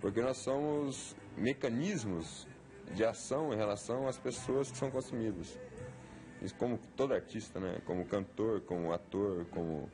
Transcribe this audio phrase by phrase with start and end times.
[0.00, 2.46] Porque nós somos mecanismos
[2.94, 5.58] de ação em relação às pessoas que são consumidas.
[6.40, 7.82] Isso como todo artista, né?
[7.86, 9.90] Como cantor, como ator, como,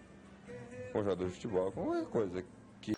[0.93, 2.45] como jogador de futebol, como qualquer coisa
[2.81, 2.95] que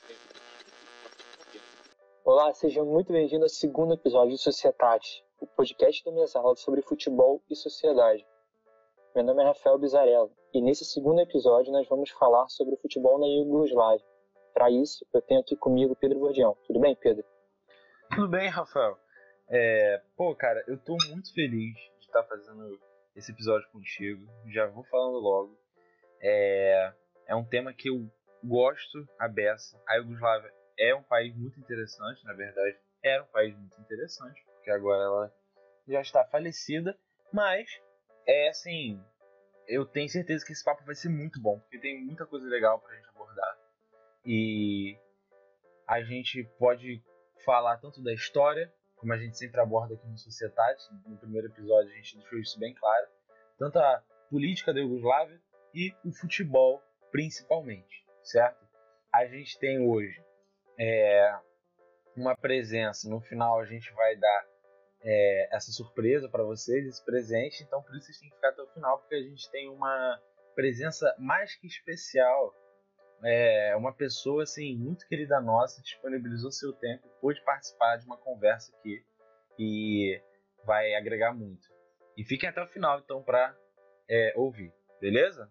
[2.24, 6.82] Olá, sejam muito bem-vindos ao segundo episódio de Societate, o podcast da minha aula sobre
[6.82, 8.22] futebol e sociedade.
[9.14, 13.18] Meu nome é Rafael Bizarello e nesse segundo episódio nós vamos falar sobre o futebol
[13.18, 14.04] na Iugoslávia.
[14.58, 16.56] Para isso, eu tenho aqui comigo Pedro Gordião.
[16.66, 17.24] Tudo bem, Pedro?
[18.10, 18.98] Tudo bem, Rafael.
[19.48, 22.76] É, pô, cara, eu tô muito feliz de estar fazendo
[23.14, 24.26] esse episódio contigo.
[24.52, 25.56] Já vou falando logo.
[26.20, 26.92] É,
[27.28, 28.10] é um tema que eu
[28.42, 29.80] gosto a beça.
[29.86, 34.72] A Iugoslávia é um país muito interessante, na verdade, era um país muito interessante, porque
[34.72, 35.32] agora ela
[35.86, 36.98] já está falecida,
[37.32, 37.80] mas
[38.26, 39.00] é assim,
[39.68, 42.80] eu tenho certeza que esse papo vai ser muito bom, porque tem muita coisa legal
[42.80, 43.57] pra gente abordar.
[44.30, 44.98] E
[45.86, 47.02] a gente pode
[47.46, 51.90] falar tanto da história, como a gente sempre aborda aqui no Sociedade, no primeiro episódio
[51.90, 53.06] a gente deixou isso bem claro,
[53.58, 55.40] tanto a política da Iugoslávia
[55.74, 58.66] e o futebol principalmente, certo?
[59.10, 60.22] A gente tem hoje
[60.78, 61.34] é,
[62.14, 63.08] uma presença.
[63.08, 64.46] No final a gente vai dar
[65.00, 67.62] é, essa surpresa para vocês, esse presente.
[67.62, 70.20] Então por isso vocês têm que ficar até o final, porque a gente tem uma
[70.54, 72.54] presença mais que especial.
[73.24, 78.72] É, uma pessoa assim muito querida nossa disponibilizou seu tempo pôde participar de uma conversa
[78.76, 79.02] aqui
[79.58, 80.20] e
[80.64, 81.66] vai agregar muito.
[82.16, 83.56] E fiquem até o final então para
[84.08, 85.50] é, ouvir, beleza?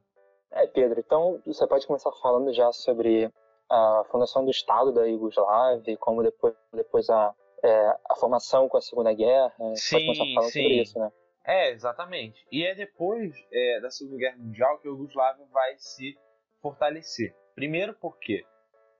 [0.52, 3.32] É, Pedro, então você pode começar falando já sobre
[3.70, 8.82] a fundação do Estado da Iugoslávia, como depois, depois a, é, a formação com a
[8.82, 9.54] Segunda Guerra.
[9.76, 10.62] Sim, pode começar falando sim.
[10.62, 11.12] sobre isso, né?
[11.46, 12.46] É, exatamente.
[12.52, 16.18] E é depois é, da Segunda Guerra Mundial que a Iugoslávia vai se
[16.62, 17.36] fortalecer.
[17.58, 18.46] Primeiro porque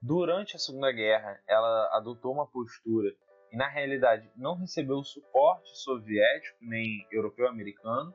[0.02, 3.16] durante a Segunda Guerra ela adotou uma postura
[3.52, 8.12] e na realidade não recebeu suporte soviético nem europeu-americano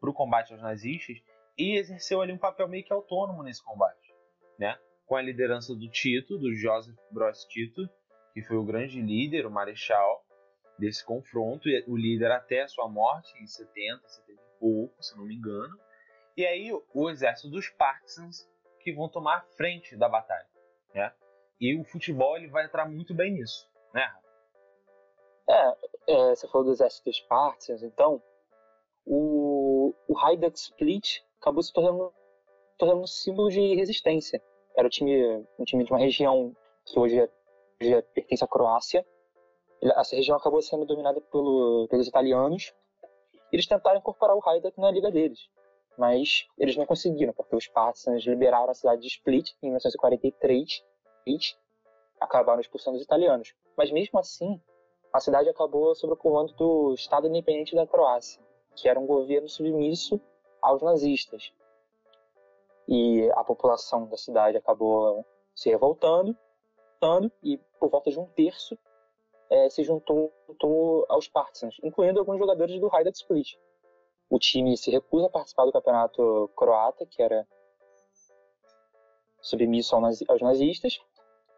[0.00, 1.16] para o combate aos nazistas
[1.58, 4.14] e exerceu ali um papel meio que autônomo nesse combate,
[4.56, 4.78] né?
[5.06, 7.90] Com a liderança do Tito, do Joseph Broz Tito,
[8.32, 10.24] que foi o grande líder, o marechal
[10.78, 15.18] desse confronto, e o líder até a sua morte em 70, 70 e pouco, se
[15.18, 15.76] não me engano.
[16.36, 18.48] E aí o exército dos Partisans
[18.80, 20.46] que vão tomar frente da batalha,
[20.94, 21.12] né?
[21.60, 24.10] E o futebol ele vai entrar muito bem nisso, né?
[25.48, 25.76] É,
[26.08, 28.22] é, você falou do exército dos Partisans, então
[29.04, 32.12] o, o Hajduk Split acabou se tornando,
[32.78, 34.42] tornando um símbolo de resistência.
[34.76, 36.54] Era o time, um time de uma região
[36.86, 37.30] que hoje, é-
[37.80, 39.04] hoje é- pertence à Croácia.
[39.82, 42.72] Essa região acabou sendo dominada pelo, pelos italianos.
[43.52, 45.40] Eles tentaram incorporar o Hajduk na liga deles,
[46.00, 50.82] mas eles não conseguiram, porque os Partisans liberaram a cidade de Split em 1943
[51.26, 51.36] e
[52.18, 53.54] acabaram expulsando os italianos.
[53.76, 54.58] Mas mesmo assim,
[55.12, 58.42] a cidade acabou sob o comando do Estado Independente da Croácia,
[58.74, 60.18] que era um governo submisso
[60.62, 61.52] aos nazistas.
[62.88, 65.22] E a população da cidade acabou
[65.54, 66.34] se revoltando,
[67.42, 68.78] e por volta de um terço
[69.50, 73.58] eh, se juntou, juntou aos Partisans, incluindo alguns jogadores do Hajduk Split.
[74.30, 77.44] O time se recusa a participar do campeonato croata, que era
[79.40, 81.00] submisso aos nazistas,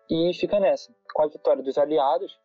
[0.09, 0.91] e fica nessa.
[1.13, 2.41] Com a vitória dos aliados,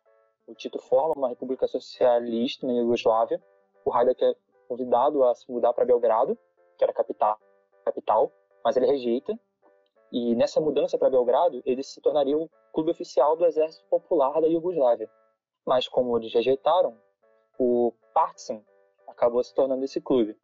[0.46, 3.42] o Tito forma uma república socialista na Iugoslávia.
[3.86, 4.34] O Hajduk é
[4.68, 6.36] convidado a se mudar para Belgrado,
[6.76, 7.38] que era a capital,
[7.86, 8.30] capital,
[8.62, 9.32] mas ele rejeita.
[10.12, 14.46] E nessa mudança para Belgrado, ele se tornaria o clube oficial do Exército Popular da
[14.46, 15.10] Iugoslávia.
[15.64, 16.98] Mas como eles rejeitaram,
[17.58, 18.62] o Partizan
[19.18, 20.36] acabou se tornando esse clube.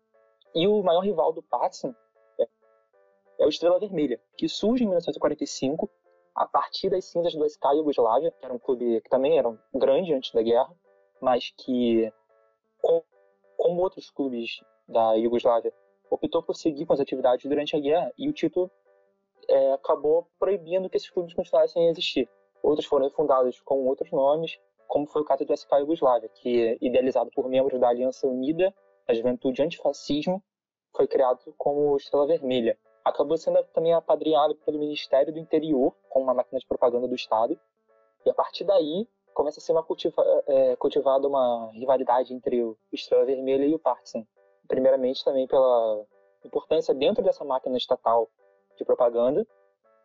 [0.54, 1.94] E o maior rival do Partizan
[2.38, 2.46] é,
[3.38, 5.88] é o Estrela Vermelha, que surge em 1945
[6.34, 10.12] a partir das cinzas do SK Iugoslávia, que era um clube que também era grande
[10.12, 10.74] antes da guerra,
[11.20, 12.12] mas que,
[12.82, 13.04] com-
[13.56, 15.72] como outros clubes da Iugoslávia,
[16.10, 18.70] optou por seguir com as atividades durante a guerra e o Tito
[19.48, 22.28] é, acabou proibindo que esses clubes continuassem a existir.
[22.62, 24.58] Outros foram fundados com outros nomes,
[24.94, 28.72] como foi o caso do SK Iugoslávia, que, idealizado por membros da Aliança Unida
[29.08, 30.40] da Juventude Antifascismo,
[30.96, 32.78] foi criado como Estrela Vermelha.
[33.04, 37.58] Acabou sendo também apadrinhado pelo Ministério do Interior, com uma máquina de propaganda do Estado,
[38.24, 42.78] e a partir daí começa a ser uma cultiva, é, cultivada uma rivalidade entre o
[42.92, 44.24] Estrela Vermelha e o Partizan.
[44.68, 46.04] Primeiramente também pela
[46.44, 48.30] importância dentro dessa máquina estatal
[48.78, 49.44] de propaganda,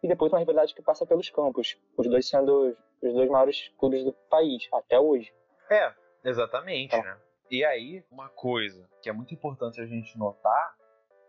[0.01, 4.04] e depois uma rivalidade que passa pelos campos, os dois sendo os dois maiores clubes
[4.04, 5.34] do país, até hoje.
[5.69, 5.94] É,
[6.24, 7.01] exatamente, É.
[7.01, 7.18] né?
[7.51, 10.75] E aí, uma coisa que é muito importante a gente notar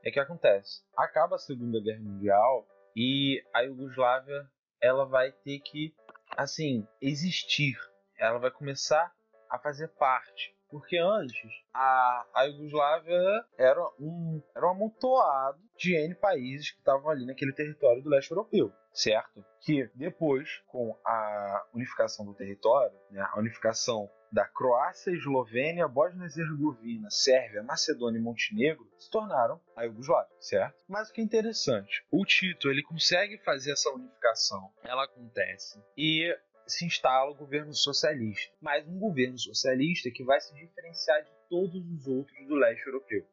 [0.05, 0.82] é que acontece.
[0.96, 4.46] Acaba a Segunda Guerra Mundial e a Iugoslávia
[4.82, 5.94] ela vai ter que,
[6.37, 7.75] assim, existir.
[8.19, 9.12] Ela vai começar
[9.49, 10.55] a fazer parte.
[10.69, 17.08] Porque antes, a, a Iugoslávia era um, era um amontoado de N países que estavam
[17.08, 19.42] ali naquele território do leste europeu, certo?
[19.62, 26.26] Que depois, com a unificação do território, né, a unificação da Croácia, Eslovênia, Bósnia e
[26.26, 30.84] Herzegovina, Sérvia, Macedônia e Montenegro se tornaram a Iugoslávia, certo?
[30.86, 36.36] Mas o que é interessante, o Tito ele consegue fazer essa unificação, ela acontece e
[36.66, 41.82] se instala o governo socialista, mas um governo socialista que vai se diferenciar de todos
[41.90, 43.26] os outros do leste europeu,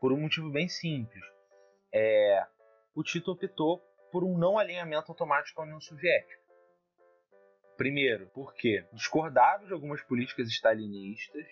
[0.00, 1.37] por um motivo bem simples.
[1.92, 2.46] É,
[2.94, 3.80] o Tito optou
[4.10, 6.42] por um não alinhamento automático a União Soviética.
[7.76, 11.46] Primeiro, porque discordava de algumas políticas stalinistas,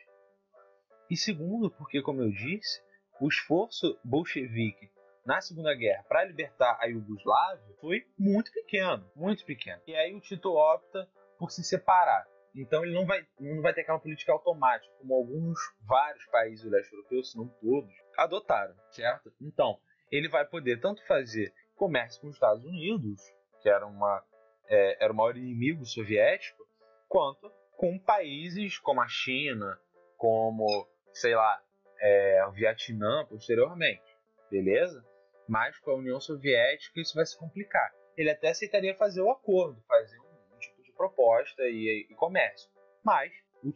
[1.08, 2.82] e segundo, porque, como eu disse,
[3.20, 4.90] o esforço bolchevique
[5.24, 9.80] na Segunda Guerra para libertar a Iugoslávia foi muito pequeno, muito pequeno.
[9.86, 12.26] E aí o Tito opta por se separar.
[12.54, 16.70] Então ele não vai, não vai ter aquela política automática, como alguns, vários países do
[16.70, 19.32] leste europeu, se não todos, adotaram, certo?
[19.40, 19.78] Então,
[20.10, 23.20] ele vai poder tanto fazer comércio com os Estados Unidos,
[23.60, 24.24] que era, uma,
[24.68, 26.66] é, era o maior inimigo soviético,
[27.08, 29.78] quanto com países como a China,
[30.16, 31.62] como, sei lá,
[32.00, 34.16] é, o Vietnã posteriormente,
[34.50, 35.04] beleza?
[35.48, 37.94] Mas com a União Soviética isso vai se complicar.
[38.16, 42.70] Ele até aceitaria fazer o acordo, fazer um, um tipo de proposta e, e comércio.
[43.04, 43.30] Mas
[43.62, 43.72] o,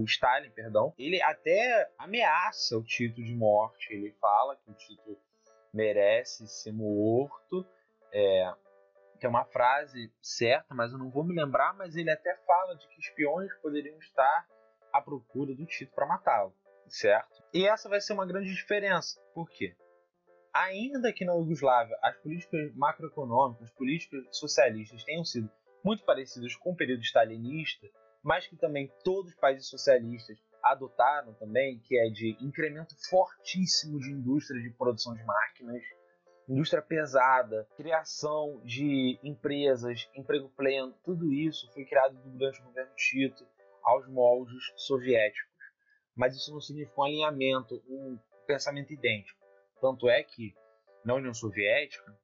[0.00, 3.92] o, Stalin, perdão, ele até ameaça o Tito de morte.
[3.92, 5.18] Ele fala que o Tito
[5.76, 7.66] merece ser morto.
[8.12, 8.52] É,
[9.20, 11.74] que é uma frase certa, mas eu não vou me lembrar.
[11.74, 14.46] Mas ele até fala de que espiões poderiam estar
[14.92, 16.54] à procura do Tito para matá-lo,
[16.88, 17.42] certo?
[17.52, 19.20] E essa vai ser uma grande diferença.
[19.34, 19.76] Por quê?
[20.56, 25.50] ainda que na Iugoslávia as políticas macroeconômicas, as políticas socialistas tenham sido
[25.84, 27.86] muito parecidas com o período stalinista,
[28.22, 30.38] mas que também todos os países socialistas
[30.72, 35.82] adotaram também, que é de incremento fortíssimo de indústria de produção de máquinas,
[36.48, 43.46] indústria pesada, criação de empresas, emprego pleno, tudo isso foi criado durante o governo Tito
[43.82, 45.54] aos moldes soviéticos.
[46.14, 49.38] Mas isso não significa um alinhamento, um pensamento idêntico.
[49.80, 50.54] Tanto é que
[51.04, 52.16] na União Soviética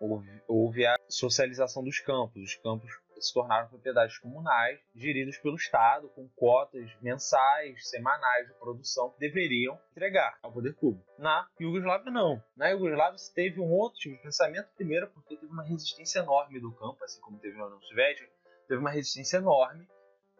[0.00, 2.42] houve, houve a socialização dos campos.
[2.42, 9.10] Os campos se tornaram propriedades comunais, geridos pelo Estado, com cotas mensais, semanais de produção
[9.10, 11.06] que deveriam entregar ao poder público.
[11.18, 12.42] Na Iugoslávia, não.
[12.56, 16.60] Na Iugoslávia, se teve um outro tipo de pensamento, primeiro porque teve uma resistência enorme
[16.60, 18.30] do campo, assim como teve na União Soviética,
[18.66, 19.88] teve uma resistência enorme,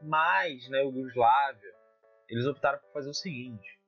[0.02, 1.74] mas na Iugoslávia,
[2.28, 3.78] eles optaram por fazer o seguinte: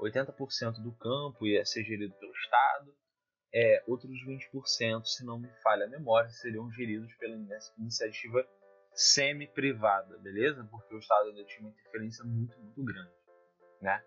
[0.00, 2.94] 80% do campo ia ser gerido pelo Estado,
[3.54, 7.36] é, outros 20%, se não me falha a memória, seriam geridos pela
[7.78, 8.46] iniciativa
[8.94, 10.66] semi-privada, beleza?
[10.70, 13.12] Porque o Estado ainda tinha uma interferência muito, muito grande,
[13.80, 14.02] né?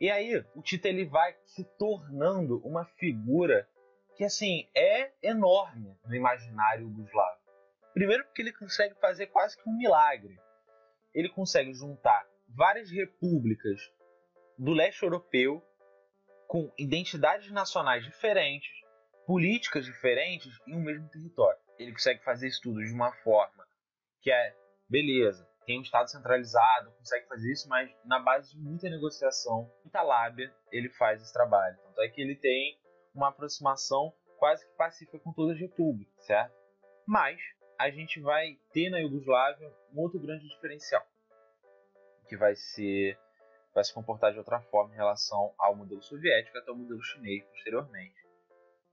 [0.00, 3.68] E aí, o Tito ele vai se tornando uma figura
[4.16, 7.40] que, assim, é enorme no imaginário yugoslavo.
[7.94, 10.38] Primeiro porque ele consegue fazer quase que um milagre.
[11.14, 13.92] Ele consegue juntar várias repúblicas
[14.58, 15.62] do leste europeu
[16.48, 18.81] com identidades nacionais diferentes,
[19.32, 21.58] políticas diferentes em um mesmo território.
[21.78, 23.66] Ele consegue fazer isso tudo de uma forma
[24.20, 24.54] que é
[24.90, 30.02] beleza, tem um Estado centralizado, consegue fazer isso, mas na base de muita negociação, muita
[30.02, 31.78] lábia, ele faz esse trabalho.
[31.82, 32.78] Tanto é que ele tem
[33.14, 36.54] uma aproximação quase que pacífica com todas as repúblicas, certo?
[37.06, 37.40] Mas
[37.78, 41.06] a gente vai ter na Iugoslávia um outro grande diferencial,
[42.28, 43.18] que vai ser
[43.72, 47.42] vai se comportar de outra forma em relação ao modelo soviético até o modelo chinês
[47.46, 48.21] posteriormente,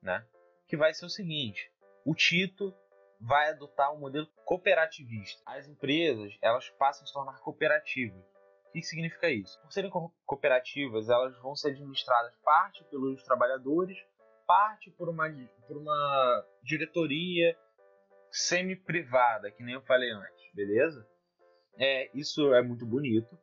[0.01, 0.25] né?
[0.67, 1.71] Que vai ser o seguinte:
[2.05, 2.73] o Tito
[3.19, 5.41] vai adotar um modelo cooperativista.
[5.45, 8.23] As empresas elas passam a se tornar cooperativas.
[8.69, 9.59] O que significa isso?
[9.61, 9.91] Por serem
[10.25, 13.97] cooperativas, elas vão ser administradas parte pelos trabalhadores,
[14.45, 15.27] parte por uma,
[15.67, 17.57] por uma diretoria
[18.31, 21.07] semi-privada, que nem eu falei antes, beleza?
[21.77, 23.37] É, isso é muito bonito,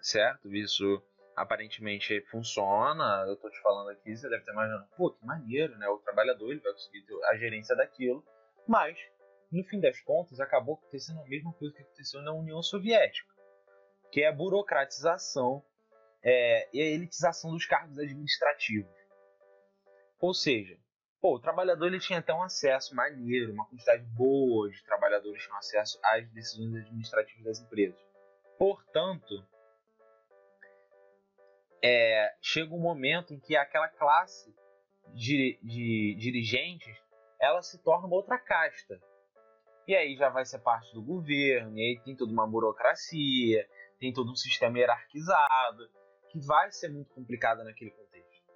[0.00, 0.52] certo?
[0.52, 1.02] Isso
[1.38, 3.24] aparentemente funciona.
[3.26, 5.88] Eu tô te falando aqui, você deve estar imaginando, pô, que maneiro, né?
[5.88, 8.24] O trabalhador ele vai conseguir ter a gerência daquilo,
[8.66, 8.98] mas
[9.50, 13.32] no fim das contas acabou acontecendo a mesma coisa que aconteceu na União Soviética,
[14.10, 15.64] que é a burocratização
[16.22, 18.92] é, e a elitização dos cargos administrativos.
[20.20, 20.76] Ou seja,
[21.20, 25.56] pô, o trabalhador ele tinha até um acesso maneiro, uma quantidade boa de trabalhadores tinham
[25.56, 28.00] acesso às decisões administrativas das empresas.
[28.58, 29.46] Portanto,
[31.82, 34.54] é, chega um momento em que aquela classe
[35.14, 36.96] de, de dirigentes
[37.40, 39.00] ela se torna uma outra casta.
[39.86, 43.66] E aí já vai ser parte do governo, e aí tem toda uma burocracia,
[43.98, 45.88] tem todo um sistema hierarquizado,
[46.30, 48.52] que vai ser muito complicado naquele contexto.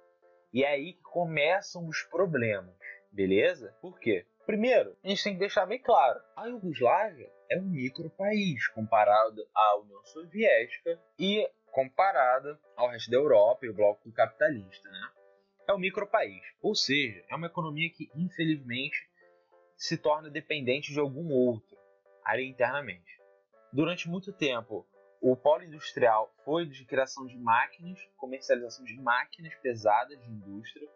[0.53, 2.75] E é aí que começam os problemas,
[3.11, 3.75] beleza?
[3.81, 4.27] Por quê?
[4.45, 9.43] Primeiro, a gente tem que deixar bem claro: a Iugoslávia é um micro país comparado
[9.55, 15.09] à União Soviética e comparada ao resto da Europa e o bloco capitalista, né?
[15.67, 19.09] É um micro país, ou seja, é uma economia que infelizmente
[19.75, 21.75] se torna dependente de algum outro
[22.23, 23.19] ali internamente.
[23.71, 24.87] Durante muito tempo,
[25.19, 30.87] o polo industrial foi de criação de máquinas, comercialização de máquinas pesadas de indústria,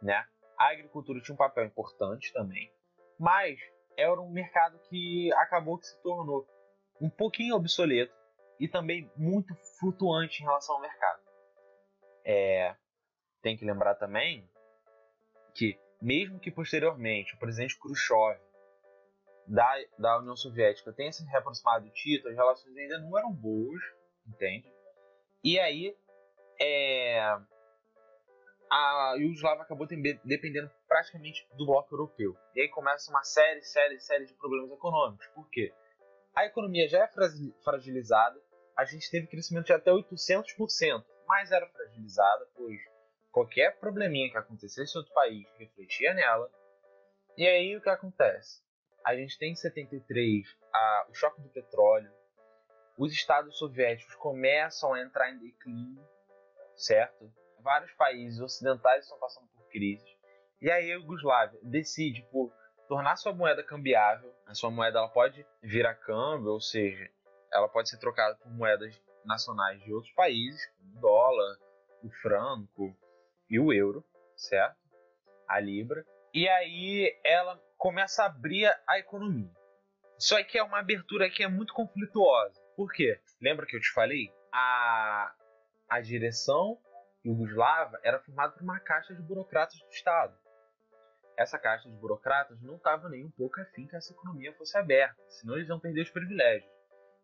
[0.00, 0.24] né?
[0.56, 2.72] A agricultura tinha um papel importante também,
[3.18, 3.58] mas
[3.96, 6.46] era um mercado que acabou que se tornou
[7.00, 8.14] um pouquinho obsoleto
[8.60, 11.22] e também muito flutuante em relação ao mercado.
[12.24, 12.74] É,
[13.42, 14.48] tem que lembrar também
[15.54, 18.40] que, mesmo que posteriormente o presidente Khrushchev
[19.46, 23.82] da, da União Soviética tenha se reaproximado do Tito, as relações ainda não eram boas,
[24.26, 24.72] entende?
[25.42, 25.94] E aí,
[26.60, 27.20] é,
[28.70, 32.36] a Yugoslávia acabou dependendo praticamente do bloco europeu.
[32.54, 35.26] E aí começa uma série, série, série de problemas econômicos.
[35.28, 35.72] Por quê?
[36.34, 37.08] A economia já é
[37.62, 38.40] fragilizada,
[38.76, 42.80] a gente teve crescimento de até 800%, mas era fragilizada, pois
[43.30, 46.50] qualquer probleminha que acontecesse em outro país refletia nela.
[47.36, 48.62] E aí o que acontece?
[49.04, 52.12] A gente tem em 73 a, o choque do petróleo,
[52.96, 56.06] os estados soviéticos começam a entrar em declínio,
[56.76, 57.32] certo?
[57.64, 60.06] vários países ocidentais estão passando por crises.
[60.60, 62.52] E aí a Yugoslávia decide por
[62.86, 64.32] tornar sua moeda cambiável.
[64.46, 67.10] A sua moeda ela pode virar câmbio, ou seja,
[67.54, 71.58] ela pode ser trocada por moedas nacionais de outros países, como o dólar,
[72.02, 72.96] o franco
[73.48, 74.04] e o euro,
[74.36, 74.76] certo?
[75.48, 76.04] A libra.
[76.32, 79.50] E aí ela começa a abrir a economia.
[80.18, 82.60] Só que é uma abertura que é muito conflituosa.
[82.76, 83.20] Por quê?
[83.40, 84.32] Lembra que eu te falei?
[84.52, 85.34] A,
[85.88, 86.78] a direção
[87.24, 90.36] Yugoslava era formada por uma caixa de burocratas do Estado.
[91.36, 95.20] Essa caixa de burocratas não estava nem um pouco afim que essa economia fosse aberta,
[95.28, 96.70] senão eles iam perder os privilégios.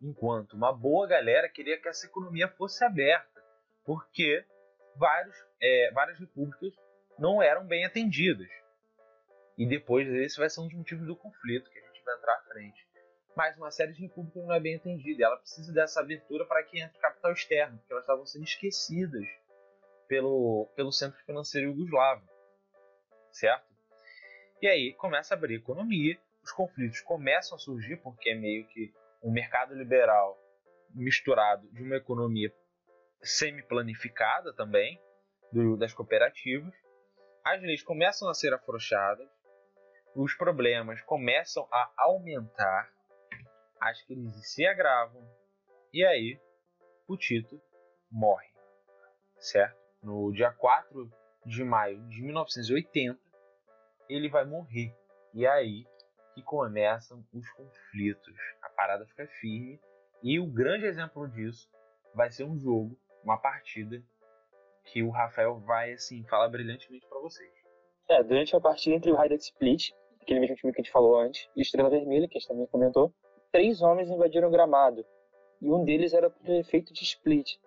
[0.01, 3.45] Enquanto uma boa galera queria que essa economia fosse aberta,
[3.85, 4.45] porque
[4.97, 6.73] vários, é, várias repúblicas
[7.19, 8.49] não eram bem atendidas.
[9.59, 12.35] E depois esse vai ser um dos motivos do conflito que a gente vai entrar
[12.35, 12.87] à frente.
[13.37, 15.25] Mas uma série de repúblicas não é bem atendida.
[15.25, 19.27] Ela precisa dessa abertura para que entre capital externo, porque elas estavam sendo esquecidas
[20.09, 22.27] pelo, pelo centro financeiro jugoslavo,
[23.31, 23.71] certo?
[24.61, 28.93] E aí começa a abrir economia, os conflitos começam a surgir porque é meio que
[29.23, 30.39] um mercado liberal
[30.95, 32.53] misturado de uma economia
[33.23, 35.01] semi-planificada também,
[35.53, 36.73] do, das cooperativas.
[37.45, 39.29] As leis começam a ser afrouxadas,
[40.15, 42.91] os problemas começam a aumentar,
[43.81, 45.23] as crises se agravam,
[45.93, 46.41] e aí
[47.07, 47.61] o Tito
[48.11, 48.49] morre,
[49.39, 49.81] certo?
[50.03, 51.11] no dia 4
[51.45, 53.19] de maio de 1980,
[54.09, 54.95] ele vai morrer.
[55.35, 55.85] E aí
[56.41, 58.35] que começam os conflitos.
[58.63, 59.79] A parada fica firme.
[60.23, 61.69] E o grande exemplo disso
[62.15, 64.03] vai ser um jogo, uma partida,
[64.85, 67.51] que o Rafael vai assim falar brilhantemente para vocês.
[68.09, 71.19] É, durante a partida entre o Hajduk Split, aquele mesmo time que a gente falou
[71.19, 73.15] antes, e Estrela Vermelha, que a gente também comentou,
[73.53, 75.07] três homens invadiram o gramado.
[75.61, 77.59] E um deles era o prefeito de Split,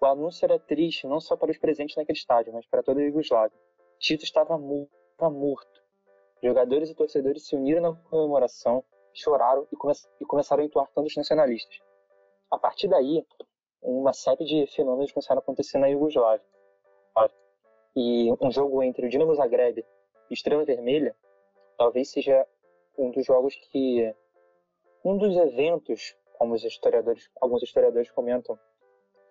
[0.00, 3.04] o anúncio era triste não só para os presentes naquele estádio, mas para toda a
[3.04, 3.56] Iugoslávia.
[3.98, 5.83] Tito estava morto.
[6.44, 8.84] Jogadores e torcedores se uniram na comemoração,
[9.14, 11.78] choraram e, come e começaram a entoar cantos nacionalistas.
[12.50, 13.26] A partir daí,
[13.80, 16.44] uma série de fenômenos começaram a acontecer na Iugoslávia.
[17.96, 21.16] E um jogo entre o Dinamo Zagreb e Estrela Vermelha
[21.78, 22.46] talvez seja
[22.98, 24.14] um dos jogos que
[25.02, 28.58] um dos eventos, como os historiadores, alguns historiadores comentam,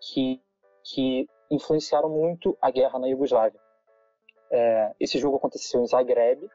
[0.01, 0.41] que
[0.84, 3.62] que influenciaram muito a guerra na Iugoslávia.
[4.50, 6.50] É, esse jogo aconteceu em Zagreb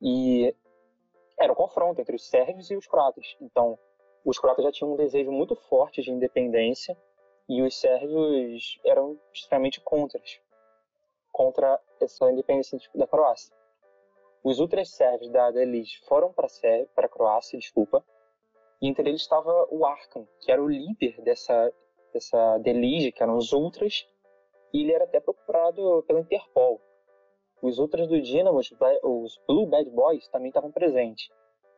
[0.00, 0.54] e
[1.38, 3.36] era um confronto entre os sérvios e os croatas.
[3.40, 3.78] Então,
[4.24, 6.96] os croatas já tinham um desejo muito forte de independência
[7.48, 10.40] e os sérvios eram extremamente contras
[11.32, 13.54] contra essa independência da Croácia.
[14.42, 16.46] Os ultras sérvios da, elite foram para
[16.96, 18.04] a Croácia, desculpa,
[18.80, 21.72] e entre eles estava o Arkan, que era o líder dessa
[22.12, 24.06] dessa Delige, que eram os Ultras,
[24.72, 26.80] e ele era até procurado pela Interpol.
[27.62, 31.28] Os Ultras do Dynamo, os Blue Bad Boys, também estavam presentes,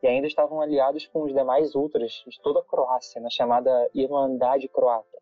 [0.03, 4.69] e ainda estavam aliados com os demais Ultras de toda a Croácia, na chamada Irmandade
[4.69, 5.19] Croata.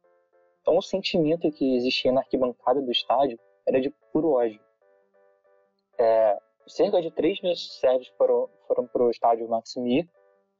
[0.60, 4.60] Então o sentimento que existia na arquibancada do estádio era de puro ódio.
[5.98, 10.08] É, cerca de 3 mil sérvios foram, foram para o estádio Maksimir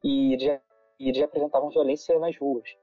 [0.03, 0.61] e já,
[0.99, 2.75] e já apresentavam violência nas ruas.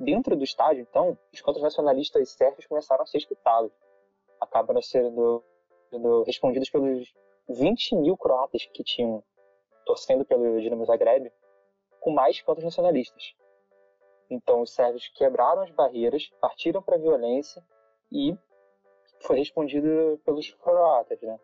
[0.00, 3.72] Dentro do estádio, então, os contos nacionalistas sérvios começaram a ser escutados.
[4.40, 5.42] Acabaram sendo,
[6.24, 7.12] respondidos pelos
[7.48, 9.22] 20 mil croatas que tinham
[9.84, 11.32] torcendo pelo Dinamo Zagreb,
[12.00, 13.34] com mais cantos nacionalistas.
[14.30, 17.64] Então, os sérvios quebraram as barreiras, partiram para a violência
[18.12, 18.36] e
[19.20, 21.20] foi respondido pelos croatas.
[21.22, 21.38] Né?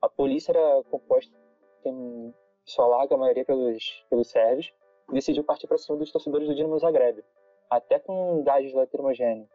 [0.00, 1.36] A polícia era composta
[1.84, 2.32] em
[2.64, 4.72] sua larga maioria pelos, pelos sérvios
[5.08, 7.24] e decidiu partir para cima dos torcedores do Dinamo Zagreb,
[7.68, 9.48] até com gases lacrimogêneos.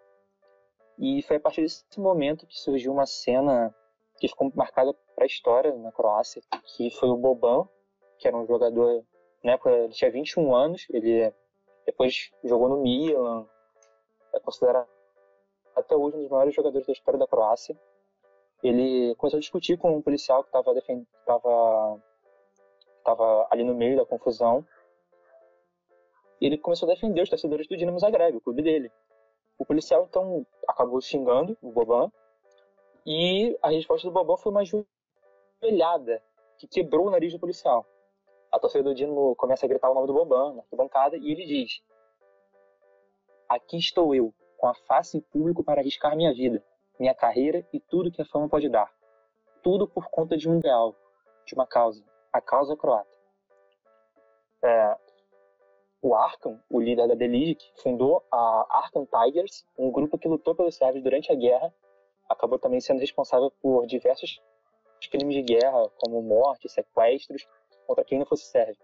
[0.98, 3.74] E foi a partir desse momento que surgiu uma cena
[4.18, 7.68] que ficou marcada para a história na Croácia, que foi o Boban,
[8.18, 9.04] que era um jogador,
[9.44, 11.34] na época ele tinha 21 anos, ele
[11.86, 13.46] depois jogou no Milan,
[14.34, 14.88] é considerado
[15.76, 17.78] até hoje um dos maiores jogadores da história da Croácia.
[18.64, 20.74] Ele começou a discutir com um policial que estava.
[21.26, 22.02] Tava...
[23.04, 24.66] tava ali no meio da confusão.
[26.40, 28.92] Ele começou a defender os torcedores do Dinamo Zagreb, o clube dele.
[29.58, 32.12] O policial então acabou xingando o Boban
[33.06, 36.24] e a resposta do Boban foi uma joelhada
[36.58, 37.86] que quebrou o nariz do policial
[38.56, 41.46] a torcida do Dinamo começa a gritar o nome do Boban na arquibancada e ele
[41.46, 41.82] diz:
[43.50, 46.64] Aqui estou eu, com a face em público para arriscar minha vida,
[46.98, 48.90] minha carreira e tudo que a fama pode dar.
[49.62, 50.96] Tudo por conta de um ideal,
[51.46, 53.10] de uma causa, a causa croata.
[54.64, 54.98] É,
[56.02, 60.76] o Arkham, o líder da Deligic, fundou a Arkham Tigers, um grupo que lutou pelos
[60.76, 61.74] sérvios durante a guerra,
[62.30, 64.42] acabou também sendo responsável por diversos
[65.10, 67.48] crimes de guerra, como morte, sequestros
[67.86, 68.78] contra quem não fosse sérvio.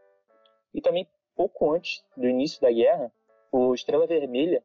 [0.73, 3.11] E também, pouco antes do início da guerra,
[3.51, 4.63] o Estrela Vermelha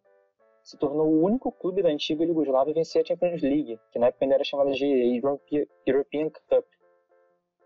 [0.62, 4.08] se tornou o único clube da antiga Iugoslávia a vencer a Champions League, que na
[4.08, 5.20] época ainda era chamada de
[5.86, 6.64] European Cup.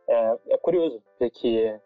[0.06, 1.80] É, é curioso ver que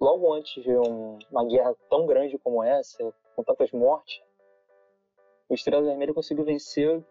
[0.00, 4.22] logo antes de um, uma guerra tão grande como essa, com tantas mortes,
[5.48, 7.04] o Estrela Vermelha conseguiu vencer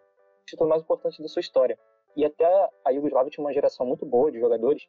[0.46, 1.78] título mais importante da sua história.
[2.16, 2.46] E até
[2.84, 4.88] a Iugoslávia tinha uma geração muito boa de jogadores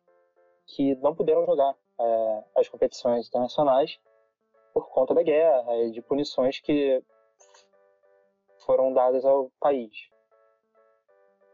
[0.66, 4.00] que não puderam jogar é, as competições internacionais
[4.74, 7.04] por conta da guerra e de punições que
[8.66, 9.92] foram dadas ao país.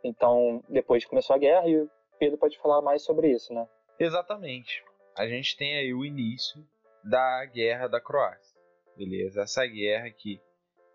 [0.04, 1.90] Então, depois começou a guerra e o
[2.20, 3.68] Pedro pode falar mais sobre isso, né?
[3.98, 4.84] Exatamente.
[5.16, 6.68] A gente tem aí o início
[7.04, 8.60] da guerra da Croácia.
[8.98, 9.42] Beleza?
[9.42, 10.42] Essa guerra que,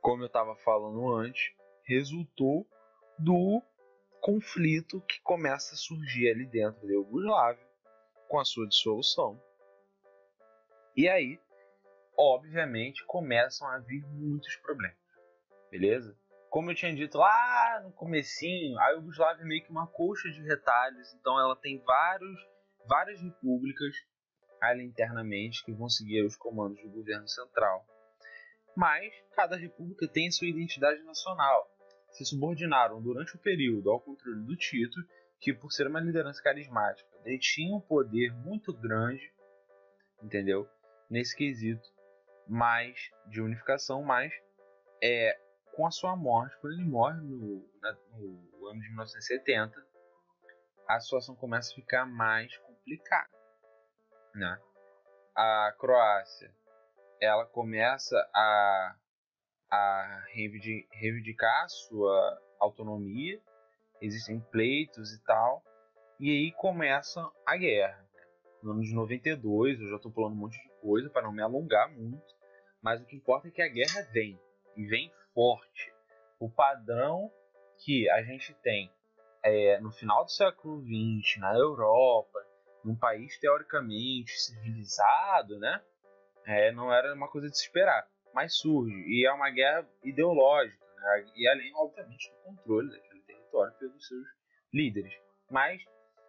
[0.00, 1.52] como eu estava falando antes,
[1.84, 2.66] resultou
[3.18, 3.62] do
[4.20, 7.66] conflito que começa a surgir ali dentro da Iugoslávia
[8.28, 9.40] com a sua dissolução.
[10.96, 11.40] E aí,
[12.16, 14.98] obviamente, começam a vir muitos problemas,
[15.70, 16.16] beleza?
[16.50, 20.42] Como eu tinha dito lá no comecinho, a Yugoslávia é meio que uma coxa de
[20.42, 22.38] retalhos, então ela tem vários,
[22.86, 23.94] várias repúblicas
[24.60, 27.86] ali internamente que vão seguir os comandos do governo central.
[28.76, 31.70] Mas cada república tem sua identidade nacional.
[32.10, 35.00] Se subordinaram durante o período ao controle do Tito
[35.40, 39.32] que por ser uma liderança carismática detinha um poder muito grande,
[40.22, 40.68] entendeu?
[41.08, 41.88] Nesse quesito,
[42.46, 44.32] mais de unificação, mas
[45.02, 45.38] é
[45.74, 49.86] com a sua morte, quando ele morre no, na, no ano de 1970,
[50.88, 53.30] a situação começa a ficar mais complicada,
[54.34, 54.60] né?
[55.36, 56.52] A Croácia,
[57.20, 58.96] ela começa a,
[59.70, 60.24] a
[60.92, 63.40] reivindicar sua autonomia
[64.00, 65.62] existem pleitos e tal.
[66.18, 68.06] E aí começa a guerra.
[68.62, 71.42] No ano de 92, eu já estou pulando um monte de coisa para não me
[71.42, 72.34] alongar muito,
[72.82, 74.38] mas o que importa é que a guerra vem
[74.76, 75.92] e vem forte.
[76.40, 77.30] O padrão
[77.84, 78.90] que a gente tem
[79.44, 82.38] é, no final do século XX na Europa,
[82.84, 85.82] num país teoricamente civilizado, né?
[86.44, 90.86] É, não era uma coisa de se esperar, mas surge e é uma guerra ideológica
[90.94, 91.26] né?
[91.34, 94.28] e além, obviamente, do controle território pelos seus
[94.72, 95.12] líderes.
[95.50, 95.82] Mas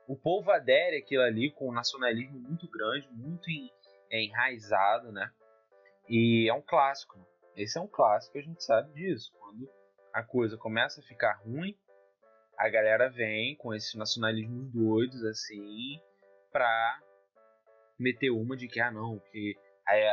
[0.08, 3.46] o povo adere aquilo ali com um nacionalismo muito grande, muito
[4.10, 5.30] é, enraizado, né?
[6.10, 7.16] E é um clássico.
[7.16, 7.26] Né?
[7.58, 9.32] Esse é um clássico, a gente sabe disso.
[9.38, 9.70] Quando
[10.12, 11.78] a coisa começa a ficar ruim,
[12.58, 16.02] a galera vem com esses nacionalismos doidos assim
[16.52, 17.00] pra
[18.00, 19.56] meter uma de que ah não, que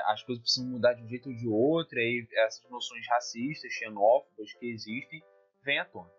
[0.06, 4.52] as coisas precisam mudar de um jeito ou de outro, aí essas noções racistas, xenófobas
[4.54, 5.22] que existem,
[5.62, 6.10] vêm à tona,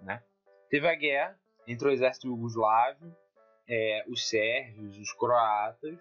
[0.00, 0.22] né?
[0.70, 3.14] Teve a guerra entre o exército jugoslávio,
[3.68, 5.98] é, os sérvios, os croatas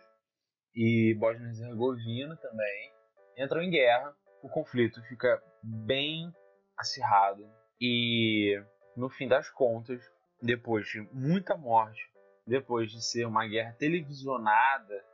[0.73, 2.93] e Bósnia e Herzegovina também
[3.37, 4.15] entram em guerra.
[4.41, 6.31] O conflito fica bem
[6.77, 7.47] acirrado
[7.79, 8.61] e
[8.95, 10.01] no fim das contas,
[10.41, 12.01] depois de muita morte,
[12.47, 15.10] depois de ser uma guerra televisionada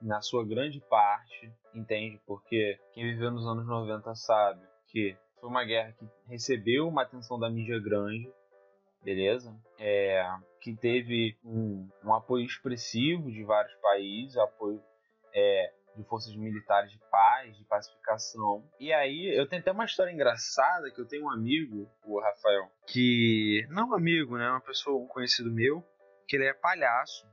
[0.00, 2.20] na sua grande parte, entende?
[2.26, 7.38] Porque quem viveu nos anos 90 sabe que foi uma guerra que recebeu uma atenção
[7.38, 8.30] da mídia grande,
[9.02, 9.54] beleza?
[9.78, 10.24] É,
[10.60, 14.82] que teve um, um apoio expressivo de vários países, apoio
[15.34, 18.64] é, de forças militares de paz, de pacificação.
[18.78, 22.70] E aí eu tenho até uma história engraçada que eu tenho um amigo, o Rafael,
[22.86, 25.84] que não um amigo, né, uma pessoa, um conhecido meu,
[26.26, 27.26] que ele é palhaço.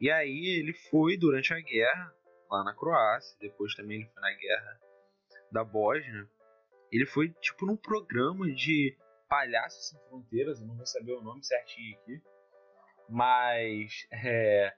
[0.00, 2.14] E aí ele foi durante a guerra
[2.50, 4.80] lá na Croácia, depois também ele foi na guerra
[5.50, 6.28] da Bósnia.
[6.90, 8.96] Ele foi tipo num programa de
[9.28, 12.22] Palhaços Sem Fronteiras, eu não vou saber o nome certinho aqui,
[13.08, 14.72] mas é,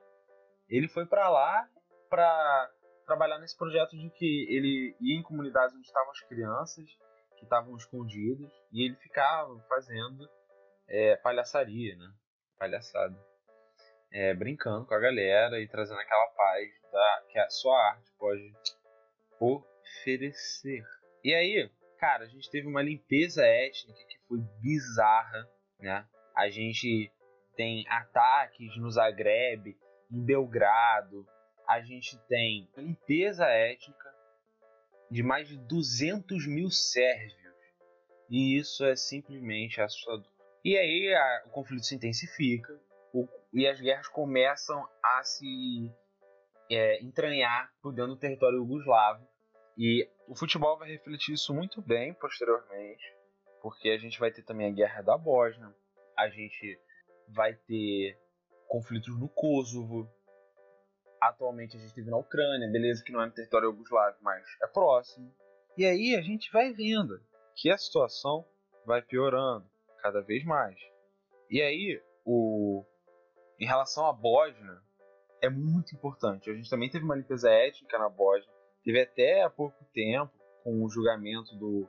[0.69, 1.69] ele foi para lá
[2.09, 2.71] para
[3.07, 6.85] trabalhar nesse projeto de que ele ia em comunidades onde estavam as crianças
[7.37, 10.29] que estavam escondidas e ele ficava fazendo
[10.89, 12.13] é, palhaçaria, né?
[12.59, 13.30] Palhaçada.
[14.13, 18.53] É, brincando com a galera e trazendo aquela paz da, que a sua arte pode
[19.39, 20.85] oferecer.
[21.23, 26.07] E aí, cara, a gente teve uma limpeza étnica que foi bizarra, né?
[26.35, 27.13] A gente
[27.57, 29.77] tem ataques no Zagreb,
[30.11, 31.27] em Belgrado,
[31.69, 34.11] a gente tem limpeza étnica
[35.11, 37.39] de mais de 200 mil sérvios.
[38.29, 40.31] E isso é simplesmente assustador.
[40.65, 42.81] E aí a, o conflito se intensifica
[43.13, 45.93] o, e as guerras começam a se
[46.71, 49.27] é, entranhar por dentro do território yugoslavo.
[49.77, 53.05] E o futebol vai refletir isso muito bem posteriormente,
[53.63, 55.75] porque a gente vai ter também a guerra da Bósnia,
[56.17, 56.79] a gente
[57.29, 58.19] vai ter
[58.69, 60.09] conflitos no Kosovo,
[61.21, 64.67] Atualmente a gente vive na Ucrânia, beleza que não é no território yugoslavo, mas é
[64.67, 65.31] próximo.
[65.77, 67.21] E aí a gente vai vendo
[67.55, 68.47] que a situação
[68.87, 69.69] vai piorando
[70.01, 70.79] cada vez mais.
[71.51, 72.87] E aí, o
[73.61, 74.81] em relação à Bósnia,
[75.43, 76.51] é muito importante.
[76.51, 78.51] A gente também teve uma limpeza étnica na Bósnia.
[78.83, 80.33] Teve até há pouco tempo,
[80.65, 81.87] com o julgamento do,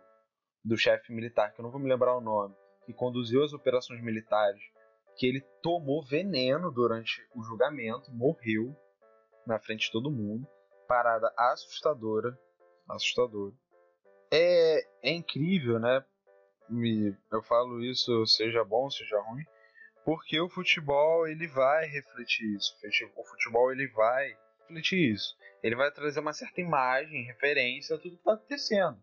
[0.63, 2.53] do chefe militar, que eu não vou me lembrar o nome,
[2.85, 4.61] que conduziu as operações militares,
[5.15, 8.75] que ele tomou veneno durante o julgamento, morreu
[9.45, 10.45] na frente de todo mundo.
[10.87, 12.37] Parada assustadora.
[12.89, 13.53] Assustadora.
[14.29, 16.03] É, é incrível, né?
[16.69, 19.43] Me, eu falo isso, seja bom, seja ruim,
[20.03, 22.75] porque o futebol ele vai refletir isso.
[23.15, 25.35] O futebol ele vai refletir isso.
[25.61, 29.01] Ele vai trazer uma certa imagem, referência a tudo que está acontecendo,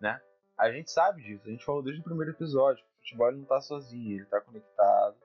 [0.00, 0.20] né?
[0.56, 1.46] A gente sabe disso.
[1.46, 2.84] A gente falou desde o primeiro episódio.
[2.84, 5.16] O futebol não está sozinho, ele está conectado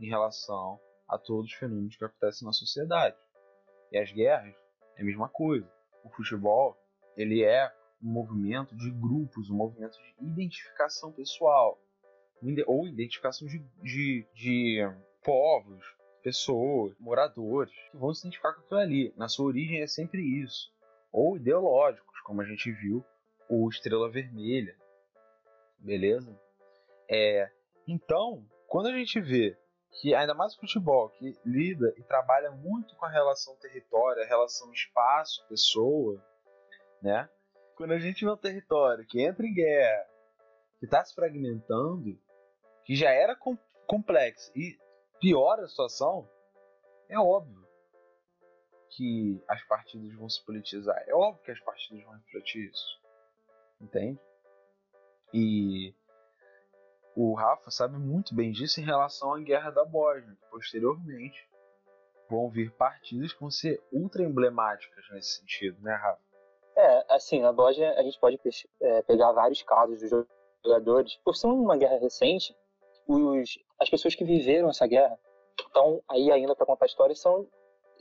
[0.00, 3.16] em relação a todos os fenômenos que acontecem na sociedade.
[3.92, 4.54] E as guerras
[4.96, 5.70] é a mesma coisa.
[6.04, 6.76] O futebol,
[7.16, 7.70] ele é
[8.02, 11.78] um movimento de grupos, um movimento de identificação pessoal,
[12.66, 14.78] ou identificação de, de, de
[15.24, 15.84] povos,
[16.22, 19.14] pessoas, moradores, que vão se identificar com aquilo ali.
[19.16, 20.72] Na sua origem é sempre isso.
[21.12, 23.04] Ou ideológicos, como a gente viu
[23.48, 24.76] o Estrela Vermelha.
[25.78, 26.38] Beleza?
[27.08, 27.50] É,
[27.86, 29.56] então, quando a gente vê
[30.00, 34.26] que ainda mais o futebol, que lida e trabalha muito com a relação território, a
[34.26, 36.24] relação espaço-pessoa,
[37.02, 37.28] né?
[37.74, 40.06] Quando a gente vê um território que entra em guerra,
[40.78, 42.16] que está se fragmentando,
[42.90, 44.76] que já era com complexo e
[45.20, 46.28] piora a situação,
[47.08, 47.64] é óbvio
[48.88, 51.00] que as partidas vão se politizar.
[51.06, 53.00] É óbvio que as partidas vão refletir isso.
[53.80, 54.18] Entende?
[55.32, 55.94] E
[57.14, 60.36] o Rafa sabe muito bem disso em relação à Guerra da Bósnia.
[60.50, 61.48] Posteriormente,
[62.28, 66.20] vão vir partidas que vão ser ultra emblemáticas nesse sentido, né, Rafa?
[66.74, 68.36] É, assim, na Bósnia a gente pode
[68.80, 70.26] é, pegar vários casos dos
[70.64, 71.14] jogadores.
[71.24, 72.52] Por ser uma guerra recente,
[73.10, 75.18] os, as pessoas que viveram essa guerra
[75.58, 77.46] estão aí ainda para contar a história são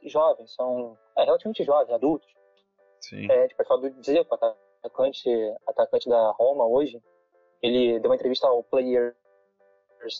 [0.03, 2.29] jovens, são é, relativamente jovens, adultos.
[3.01, 3.29] Sim.
[3.29, 5.29] É, tipo, falar do Dzeko, atacante,
[5.67, 7.01] atacante da Roma hoje,
[7.61, 9.15] ele deu uma entrevista ao Players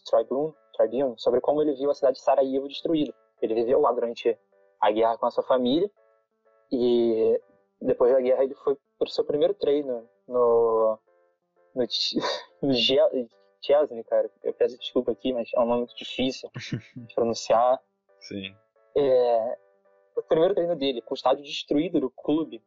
[0.09, 3.13] Tribune, Tribune sobre como ele viu a cidade de Sarajevo destruída.
[3.41, 4.37] Ele viveu lá durante
[4.81, 5.89] a guerra com a sua família
[6.71, 7.39] e
[7.81, 10.99] depois da guerra ele foi para o seu primeiro treino no
[11.73, 11.83] no,
[12.61, 12.73] no
[13.61, 14.29] Chesney, cara.
[14.43, 16.49] Eu peço desculpa aqui, mas é um nome muito difícil
[16.95, 17.79] de pronunciar.
[18.19, 18.55] Sim.
[18.95, 19.57] É,
[20.15, 22.61] o primeiro treino dele, com o estádio destruído do clube,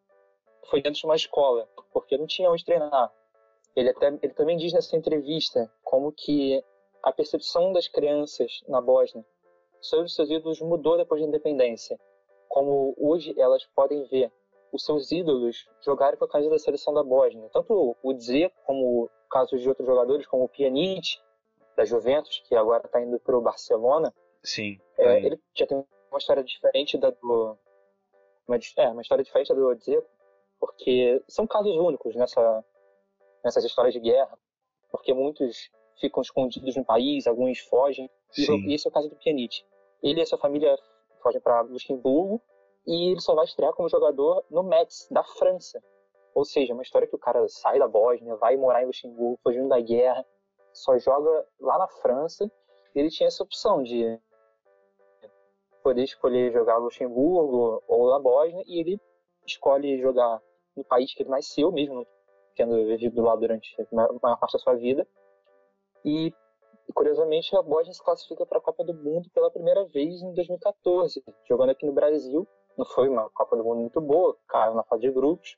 [0.70, 3.12] foi dentro de uma escola, porque não tinha onde treinar.
[3.74, 6.62] Ele, até, ele também diz nessa entrevista como que
[7.02, 9.24] a percepção das crianças na Bósnia
[9.80, 11.98] sobre os seus ídolos mudou depois da independência.
[12.48, 14.30] Como hoje elas podem ver
[14.72, 17.48] os seus ídolos jogarem com a camisa da seleção da Bósnia.
[17.52, 21.18] Tanto o Dzeko, como casos de outros jogadores, como o Pjanic,
[21.76, 24.78] da Juventus, que agora está indo para o Barcelona, Sim.
[24.98, 27.56] É, ele já tem uma história diferente da do.
[28.46, 30.08] Uma, é, uma história diferente da do Odzeko,
[30.58, 32.64] porque são casos únicos nessa,
[33.44, 34.36] nessas histórias de guerra,
[34.90, 38.10] porque muitos ficam escondidos no país, alguns fogem.
[38.30, 38.66] Sim.
[38.66, 39.64] E esse é o caso do Pjanic.
[40.02, 40.76] Ele e a sua família
[41.22, 42.42] fogem para Luxemburgo
[42.86, 45.80] e ele só vai estrear como jogador no Metz, da França.
[46.34, 49.68] Ou seja, uma história que o cara sai da Bósnia, vai morar em Luxemburgo, fugindo
[49.68, 50.24] da guerra,
[50.72, 52.50] só joga lá na França.
[52.94, 54.18] E ele tinha essa opção de
[55.82, 59.00] poder escolher jogar Luxemburgo ou na Bósnia, e ele
[59.46, 60.40] escolhe jogar
[60.76, 62.06] no país que ele nasceu, mesmo
[62.54, 65.06] tendo vivido lá durante a maior parte da sua vida.
[66.04, 66.32] E,
[66.94, 71.22] curiosamente, a Bósnia se classifica para a Copa do Mundo pela primeira vez em 2014,
[71.48, 72.46] jogando aqui no Brasil.
[72.76, 75.56] Não foi uma Copa do Mundo muito boa, caiu na fase de grupos,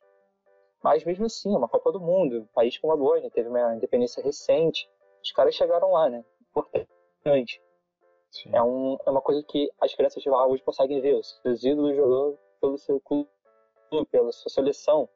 [0.85, 3.75] mas mesmo assim, é uma Copa do Mundo, um país como a Bósnia, teve uma
[3.75, 4.87] independência recente,
[5.23, 6.23] os caras chegaram lá, né?
[6.51, 7.63] Importante.
[8.53, 11.65] É, um, é uma coisa que as crianças de lá hoje conseguem ver, os seus
[11.65, 13.31] ídolos jogando pelo seu clube,
[14.11, 15.09] pela sua seleção,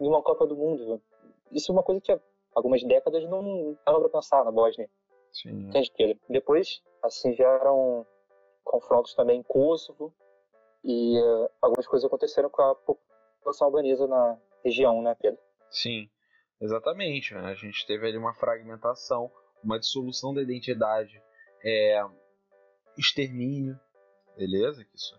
[0.00, 1.02] em uma Copa do Mundo.
[1.50, 2.18] Isso é uma coisa que há
[2.54, 4.88] algumas décadas não dava para pensar na Bósnia.
[5.30, 5.68] Sim.
[5.68, 6.18] Entende?
[6.30, 8.06] Depois, assim, vieram
[8.64, 10.10] confrontos também em Kosovo
[10.82, 15.40] e uh, algumas coisas aconteceram com a população albanesa na região, né, Pedro?
[15.70, 16.10] Sim,
[16.60, 17.34] exatamente.
[17.34, 17.40] Né?
[17.40, 19.30] A gente teve ali uma fragmentação,
[19.62, 21.22] uma dissolução da identidade,
[21.64, 22.02] é,
[22.96, 23.78] extermínio,
[24.36, 24.84] beleza?
[24.84, 25.18] Que isso,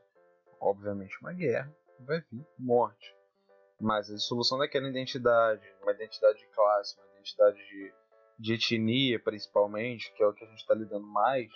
[0.59, 3.15] obviamente, uma guerra, vai vir morte.
[3.79, 7.93] Mas a dissolução daquela identidade, uma identidade de classe, uma identidade de,
[8.39, 11.51] de etnia, principalmente, que é o que a gente está lidando mais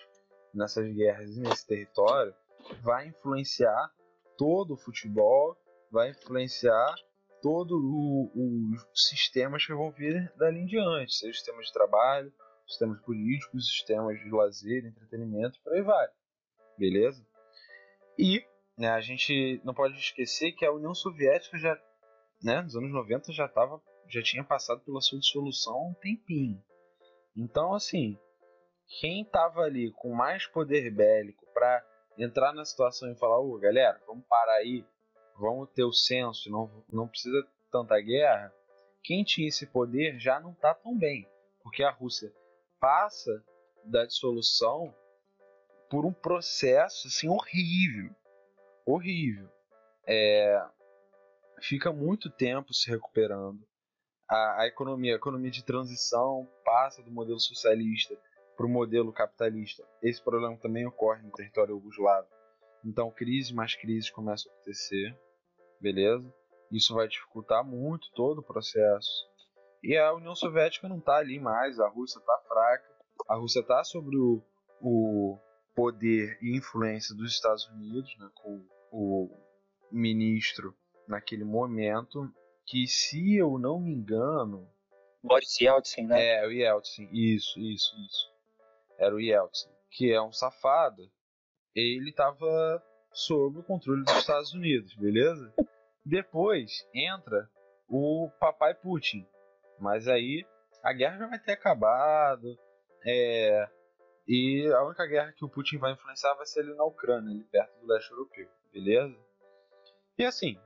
[0.54, 2.34] nessas guerras e nesse território,
[2.82, 3.91] vai influenciar
[4.38, 5.56] todo o futebol,
[5.91, 6.95] vai influenciar
[7.41, 7.76] todo
[8.36, 12.34] os sistemas que vão vir dali em diante, seja sistemas de trabalho,
[12.67, 16.08] sistemas políticos, sistemas de lazer, entretenimento, por aí vai.
[16.78, 17.26] Beleza?
[18.17, 18.43] E
[18.78, 21.80] né, a gente não pode esquecer que a União Soviética já,
[22.43, 26.62] né, nos anos 90 já tava, já tinha passado pela sua dissolução há um tempinho.
[27.36, 28.17] Então, assim,
[29.00, 31.84] quem tava ali com mais poder bélico para
[32.17, 34.86] entrar na situação e falar, ô, galera, vamos parar aí,
[35.38, 38.54] vamos ter o senso, não, não precisa tanta guerra,
[39.04, 41.28] quem tinha esse poder já não tá tão bem,
[41.62, 42.34] porque a Rússia
[42.80, 43.43] passa
[43.86, 44.93] da dissolução
[45.89, 48.13] por um processo assim horrível,
[48.86, 49.50] horrível.
[50.06, 50.62] É,
[51.62, 53.60] fica muito tempo se recuperando.
[54.30, 58.17] A, a, economia, a economia de transição passa do modelo socialista
[58.58, 59.88] para o modelo capitalista.
[60.02, 62.28] Esse problema também ocorre no território yugoslavo.
[62.84, 65.17] Então, crise mais crise começam a acontecer,
[65.80, 66.34] beleza?
[66.72, 69.28] Isso vai dificultar muito todo o processo.
[69.84, 73.84] E a União Soviética não está ali mais, a Rússia está fraca, a Rússia está
[73.84, 74.44] sobre o,
[74.82, 75.40] o,
[75.78, 79.30] poder e influência dos Estados Unidos, né, com o
[79.92, 80.76] ministro
[81.08, 82.28] naquele momento,
[82.66, 84.68] que se eu não me engano.
[85.24, 86.44] Boris Yeltsin, né?
[86.44, 88.28] É, o Yeltsin, isso, isso, isso.
[88.98, 91.10] Era o Yeltsin, que é um safado.
[91.76, 92.84] Ele estava
[93.17, 95.51] sob o controle dos Estados Unidos, beleza?
[96.06, 97.49] Depois entra
[97.89, 99.27] o papai Putin,
[99.80, 100.45] mas aí
[100.84, 102.58] a guerra já vai ter acabado.
[103.03, 103.67] É,
[104.27, 107.43] e a única guerra que o Putin vai influenciar vai ser ali na Ucrânia, ali
[107.45, 109.17] perto do leste europeu, beleza?
[110.15, 110.60] E assim,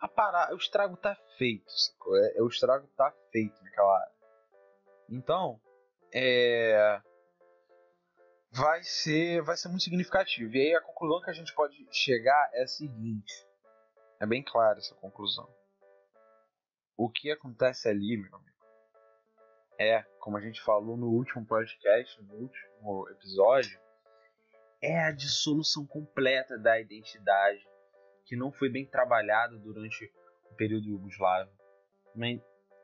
[0.00, 2.16] a parada, o estrago tá feito, sacou?
[2.16, 4.14] É, é, o estrago tá feito naquela área.
[5.08, 5.60] Então,
[6.12, 7.00] é
[8.60, 10.54] vai ser vai ser muito significativo.
[10.54, 13.46] E aí a conclusão que a gente pode chegar é a seguinte.
[14.20, 15.48] É bem clara essa conclusão
[17.00, 18.58] o que acontece ali, meu amigo,
[19.78, 23.80] é, como a gente falou no último podcast, no último episódio,
[24.82, 27.66] é a dissolução completa da identidade
[28.26, 30.12] que não foi bem trabalhada durante
[30.50, 31.50] o período yugoslavo.
[32.14, 32.26] Uma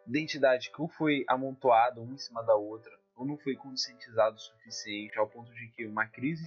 [0.07, 5.19] identidade que foi amontoada uma em cima da outra, ou não foi conscientizado o suficiente
[5.19, 6.45] ao ponto de que uma crise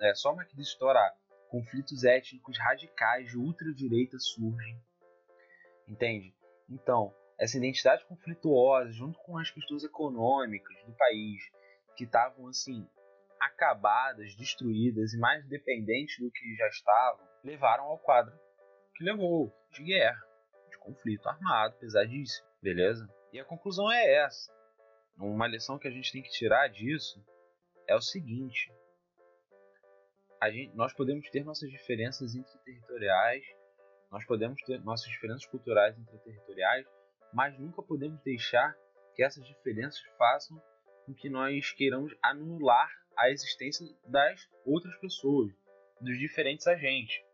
[0.00, 1.12] é, só uma crise estourar,
[1.48, 4.80] conflitos étnicos radicais de ultradireita surgem.
[5.88, 6.34] Entende?
[6.70, 11.42] Então, essa identidade conflituosa, junto com as questões econômicas do país,
[11.96, 12.88] que estavam assim
[13.38, 18.32] acabadas, destruídas e mais dependentes do que já estavam, levaram ao quadro
[18.94, 20.22] que levou de guerra,
[20.70, 23.08] de conflito armado, pesadíssimo, beleza?
[23.32, 24.52] E a conclusão é essa.
[25.16, 27.24] Uma lição que a gente tem que tirar disso
[27.86, 28.72] é o seguinte:
[30.44, 33.44] gente, nós podemos ter nossas diferenças interterritoriais
[34.14, 36.86] nós podemos ter nossas diferenças culturais interterritoriais,
[37.32, 38.72] mas nunca podemos deixar
[39.12, 40.56] que essas diferenças façam
[41.04, 45.52] com que nós queiramos anular a existência das outras pessoas,
[46.00, 47.24] dos diferentes agentes.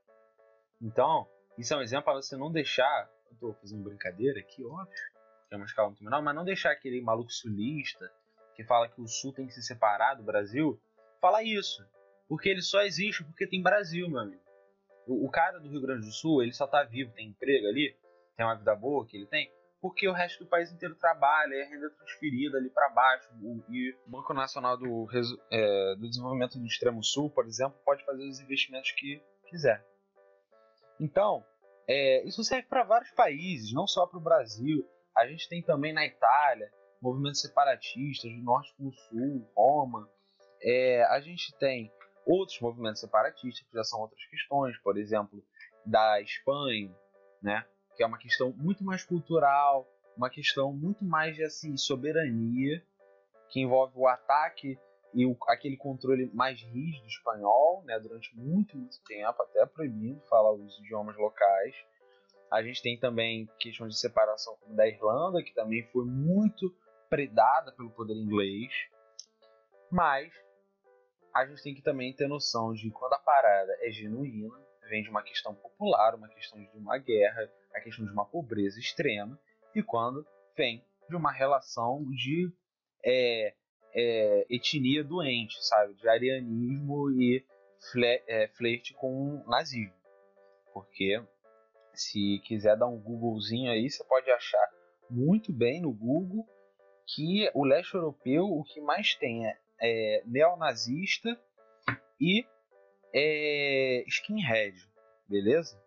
[0.80, 3.10] Então, isso é um exemplo para você não deixar.
[3.26, 4.96] Eu estou fazendo brincadeira aqui, óbvio,
[5.50, 8.10] que mas não deixar aquele maluco sulista
[8.54, 10.80] que fala que o sul tem que se separar do Brasil
[11.20, 11.84] falar isso.
[12.28, 14.42] Porque ele só existe porque tem Brasil, meu amigo.
[15.06, 17.96] O, o cara do Rio Grande do Sul, ele só tá vivo, tem emprego ali,
[18.36, 21.64] tem uma vida boa que ele tem, porque o resto do país inteiro trabalha, é
[21.64, 23.28] renda transferida ali para baixo.
[23.42, 25.08] O, e o Banco Nacional do,
[25.50, 29.84] é, do Desenvolvimento do Extremo Sul, por exemplo, pode fazer os investimentos que quiser.
[31.00, 31.44] Então,
[31.88, 34.86] é, isso serve para vários países, não só para o Brasil.
[35.16, 36.70] A gente tem também na Itália
[37.00, 40.08] movimentos separatistas do norte com o sul, Roma.
[40.62, 41.90] É, a gente tem
[42.26, 45.42] outros movimentos separatistas que já são outras questões, por exemplo,
[45.86, 46.94] da Espanha,
[47.42, 47.66] né?
[47.96, 52.82] que é uma questão muito mais cultural, uma questão muito mais de assim, soberania,
[53.50, 54.78] que envolve o ataque
[55.12, 60.52] e o, aquele controle mais rígido espanhol, né, durante muito, muito tempo, até proibindo falar
[60.52, 61.74] os idiomas locais.
[62.50, 66.74] A gente tem também questões de separação como da Irlanda, que também foi muito
[67.08, 68.72] predada pelo poder inglês.
[69.90, 70.32] Mas
[71.32, 74.54] a gente tem que também ter noção de quando a parada é genuína,
[74.88, 78.78] vem de uma questão popular, uma questão de uma guerra, a questão de uma pobreza
[78.80, 79.38] extrema,
[79.74, 82.52] e quando vem de uma relação de
[83.04, 83.54] é,
[83.94, 85.94] é, etnia doente, sabe?
[85.94, 87.44] De arianismo e
[87.92, 89.94] fle, é, flerte com o nazismo.
[90.72, 91.22] Porque
[91.94, 94.68] se quiser dar um Googlezinho aí, você pode achar
[95.08, 96.46] muito bem no Google
[97.06, 101.38] que o leste europeu o que mais tem é, é neonazista
[102.20, 102.46] e
[103.12, 104.76] é, skinhead,
[105.28, 105.80] beleza?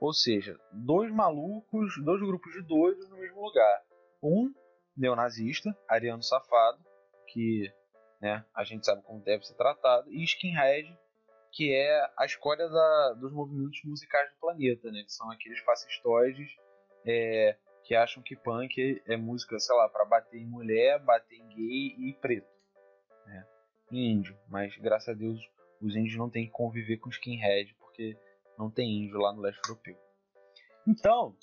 [0.00, 3.82] Ou seja, dois malucos, dois grupos de doidos no mesmo lugar.
[4.22, 4.52] Um
[4.96, 6.84] neonazista, ariano safado,
[7.28, 7.72] que
[8.20, 10.98] né, a gente sabe como deve ser tratado, e skinhead,
[11.56, 16.50] que é a escolha da, dos movimentos musicais do planeta, né, que são aqueles fascistoides
[17.06, 21.48] é, que acham que punk é música, sei lá, para bater em mulher, bater em
[21.48, 22.46] gay e preto,
[23.24, 23.46] né,
[23.90, 24.38] índio.
[24.50, 25.40] Mas graças a Deus
[25.80, 28.14] os índios não têm que conviver com skinhead, porque
[28.58, 29.96] não tem índio lá no leste europeu.
[30.86, 31.34] Então,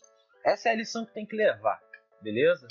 [0.46, 1.82] essa é a lição que tem que levar,
[2.22, 2.68] beleza?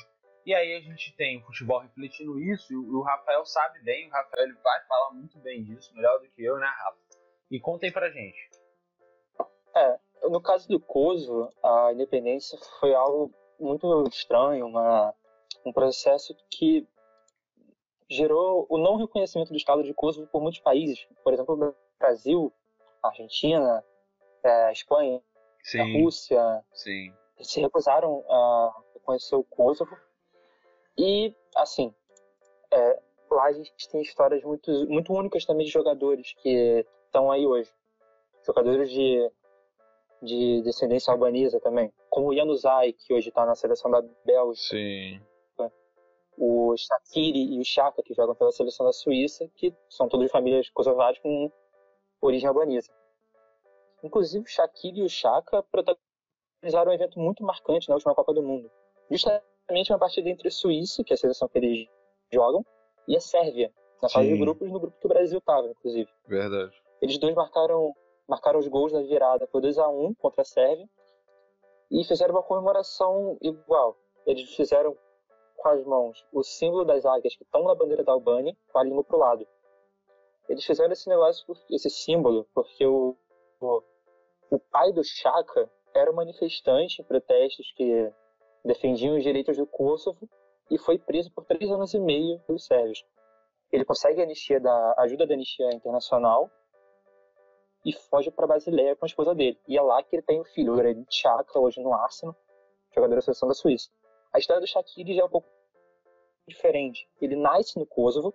[0.47, 4.13] E aí a gente tem o futebol refletindo isso, e o Rafael sabe bem, o
[4.13, 7.12] Rafael ele vai falar muito bem disso, melhor do que eu, né, Rafa?
[7.53, 8.49] E conta aí pra gente.
[9.77, 15.15] É, no caso do Kosovo, a independência foi algo muito estranho, uma,
[15.63, 16.89] um processo que
[18.09, 21.07] gerou o não reconhecimento do Estado de Kosovo por muitos países.
[21.23, 22.51] Por exemplo, o Brasil,
[23.03, 23.85] a Argentina,
[24.43, 25.21] é, a Espanha,
[25.63, 25.81] Sim.
[25.81, 26.65] a Rússia.
[26.73, 27.15] Sim.
[27.39, 29.95] Se recusaram a reconhecer o Kosovo.
[30.97, 31.95] E, assim,
[32.73, 37.47] é, lá a gente tem histórias muito, muito únicas também de jogadores que estão aí
[37.47, 37.71] hoje.
[38.45, 39.31] Jogadores de,
[40.23, 41.93] de descendência albanesa também.
[42.11, 44.77] Como o Januzaj, que hoje está na seleção da Bélgica.
[44.77, 45.21] Sim.
[46.37, 50.69] O Shakiri e o Chaka, que jogam pela seleção da Suíça, que são todos famílias
[50.71, 51.53] kosovares com
[52.21, 52.91] origem albanesa.
[54.03, 58.43] Inclusive, o Shakiri e o Chaka protagonizaram um evento muito marcante na última Copa do
[58.43, 58.71] Mundo.
[59.11, 61.87] Justamente uma partida entre a Suíça, que é a seleção que eles
[62.33, 62.65] jogam,
[63.07, 66.09] e a Sérvia, na fase de grupos, no grupo que o Brasil estava, inclusive.
[66.27, 66.73] Verdade.
[67.01, 67.95] Eles dois marcaram,
[68.29, 70.89] marcaram os gols na virada por 2 a 1 contra a Sérvia
[71.91, 73.97] e fizeram uma comemoração igual.
[74.27, 74.97] Eles fizeram
[75.57, 78.85] com as mãos o símbolo das águias que estão na bandeira da Albânia, com a
[78.85, 79.47] língua para o lado.
[80.49, 83.17] Eles fizeram esse negócio, esse símbolo, porque o,
[83.61, 83.83] o,
[84.51, 88.13] o pai do Chaka era um manifestante em protestos que
[88.65, 90.29] defendiam os direitos do Kosovo
[90.71, 93.05] e foi preso por três anos e meio pelos sérvios.
[93.71, 96.51] Ele consegue a anistia da ajuda da anistia internacional
[97.85, 99.59] e foge para Basileia com a esposa dele.
[99.67, 102.37] E é lá que ele tem o filho, o grande Chaka, hoje no Arsenal,
[102.95, 103.91] jogador da seleção da Suíça.
[104.33, 105.49] A história do Shaqiri já é um pouco
[106.47, 107.09] diferente.
[107.21, 108.35] Ele nasce no Kosovo,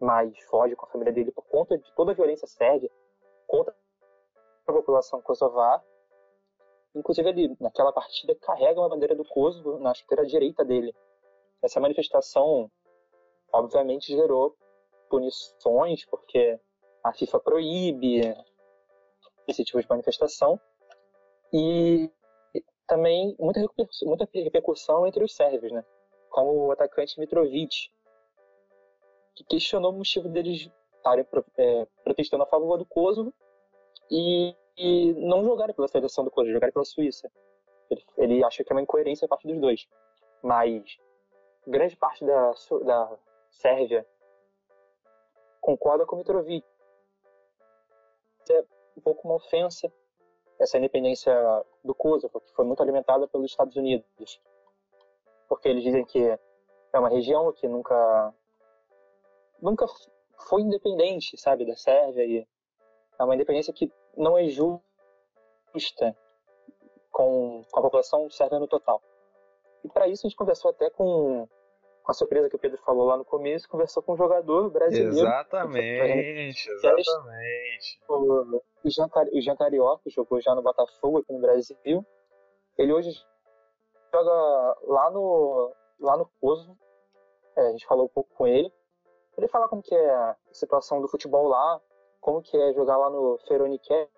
[0.00, 2.90] mas foge com a família dele por conta de toda a violência sérvia
[3.46, 3.74] contra
[4.66, 5.82] a população kosovar.
[6.94, 10.94] Inclusive, ele, naquela partida, carrega uma bandeira do Kosovo na chuteira direita dele.
[11.62, 12.70] Essa manifestação,
[13.52, 14.56] obviamente, gerou
[15.08, 16.58] punições, porque
[17.02, 18.20] a FIFA proíbe
[19.46, 20.60] esse tipo de manifestação.
[21.52, 22.10] E
[22.86, 25.84] também muita repercussão, muita repercussão entre os sérvios, né?
[26.30, 27.90] Como o atacante Mitrovic,
[29.34, 31.24] que questionou o motivo deles estarem
[31.56, 33.32] é, protestando a favor do Kosovo
[34.10, 37.30] e, e, não jogarem pela seleção do Kosovo, jogarem pela Suíça.
[37.90, 39.86] Ele, ele acha que é uma incoerência a parte dos dois.
[40.42, 40.98] Mas
[41.68, 42.52] grande parte da,
[42.84, 43.18] da
[43.50, 44.06] Sérvia
[45.60, 46.66] concorda com Mitrovic.
[48.50, 48.64] É
[48.96, 49.92] um pouco uma ofensa
[50.58, 51.32] essa independência
[51.84, 54.40] do Kosovo, que foi muito alimentada pelos Estados Unidos.
[55.48, 58.34] Porque eles dizem que é uma região que nunca
[59.60, 59.86] nunca
[60.48, 62.46] foi independente, sabe, da Sérvia e
[63.18, 66.16] é uma independência que não é justa
[67.10, 69.02] com, com a população sérvia no total.
[69.84, 71.48] E para isso a gente conversou até com
[72.08, 75.14] a surpresa que o Pedro falou lá no começo, conversou com um jogador brasileiro.
[75.14, 78.00] Exatamente, exatamente.
[78.08, 82.06] O, o, Jean, o Jean Carioca jogou já no Botafogo aqui no Brasil.
[82.78, 83.10] Ele hoje
[84.12, 86.78] joga lá no, lá no Kosovo.
[87.54, 88.72] É, a gente falou um pouco com ele.
[89.36, 91.80] Ele fala como que é a situação do futebol lá,
[92.20, 94.08] como que é jogar lá no Feronique, que é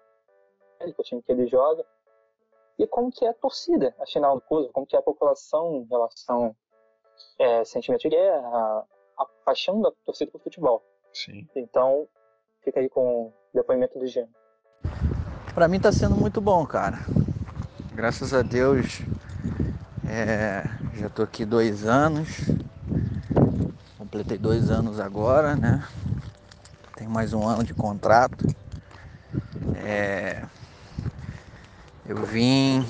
[0.96, 1.84] o time que ele joga
[2.78, 5.84] e como que é a torcida, afinal do Kosovo, como que é a população em
[5.84, 6.56] relação
[7.38, 8.84] é, sentimento de guerra, a,
[9.18, 10.82] a paixão da torcida por futebol.
[11.12, 11.48] Sim.
[11.56, 12.06] Então,
[12.64, 14.28] fica aí com o depoimento do Jean.
[15.54, 16.98] Para mim está sendo muito bom, cara.
[17.92, 19.00] Graças a Deus,
[20.08, 20.64] é,
[20.94, 22.28] já estou aqui dois anos.
[23.98, 25.86] Completei dois anos agora, né?
[26.94, 28.46] Tem mais um ano de contrato.
[29.76, 30.44] É,
[32.06, 32.84] eu vim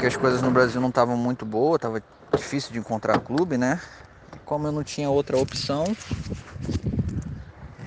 [0.00, 2.02] porque as coisas no Brasil não estavam muito boas, estava
[2.36, 3.80] difícil de encontrar clube, né?
[4.34, 5.84] E como eu não tinha outra opção,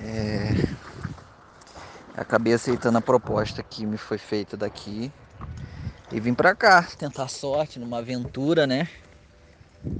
[0.02, 0.50] é...
[2.16, 5.12] acabei aceitando a proposta que me foi feita daqui
[6.12, 8.88] e vim para cá tentar sorte numa aventura, né?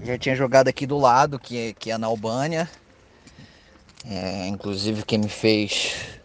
[0.03, 2.71] Já tinha jogado aqui do lado, que é, que é na Albânia.
[4.07, 6.21] É, inclusive quem me fez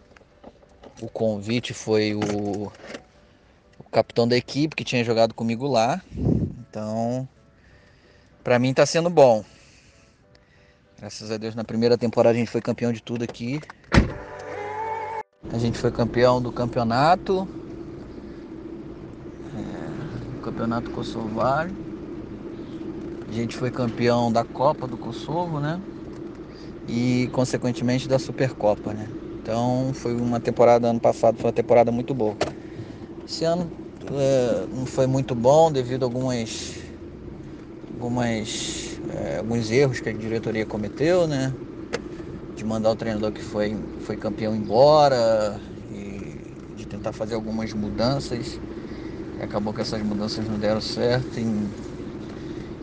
[1.00, 2.70] o convite foi o
[3.90, 6.00] capitão da equipe que tinha jogado comigo lá.
[6.14, 7.28] Então,
[8.42, 9.44] para mim tá sendo bom.
[10.98, 13.60] Graças a Deus na primeira temporada a gente foi campeão de tudo aqui.
[15.52, 17.48] A gente foi campeão do campeonato.
[19.54, 21.76] É, campeonato Kosovário.
[23.26, 25.80] A gente foi campeão da Copa do Kosovo, né?
[26.86, 29.08] E consequentemente da Supercopa, né?
[29.42, 32.36] Então foi uma temporada ano passado, foi uma temporada muito boa.
[33.26, 33.72] Esse ano
[34.10, 36.89] é, não foi muito bom devido a algumas,
[38.00, 41.54] algumas, é, alguns erros que a diretoria cometeu, né?
[42.56, 43.76] De mandar o treinador que foi,
[44.06, 45.60] foi campeão embora
[45.92, 46.34] e
[46.78, 48.58] de tentar fazer algumas mudanças.
[49.42, 51.68] Acabou que essas mudanças não deram certo e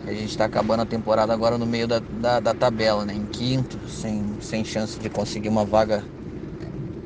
[0.07, 3.15] a gente está acabando a temporada agora no meio da, da, da, tabela, né?
[3.15, 6.03] Em quinto, sem, sem chance de conseguir uma vaga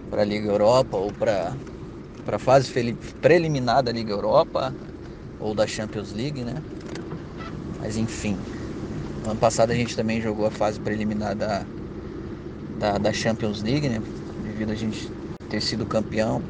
[0.10, 1.54] para a Liga Europa ou para
[2.26, 2.70] para a fase
[3.20, 4.76] preliminar da Liga Europa
[5.40, 6.54] ou da Champions League, né?
[7.82, 8.38] Mas enfim,
[9.26, 11.66] ano passado a gente também jogou a fase preliminar da,
[12.80, 14.02] da, da Champions League, né?
[14.44, 15.10] Devido a gente
[15.50, 16.42] ter sido campeão.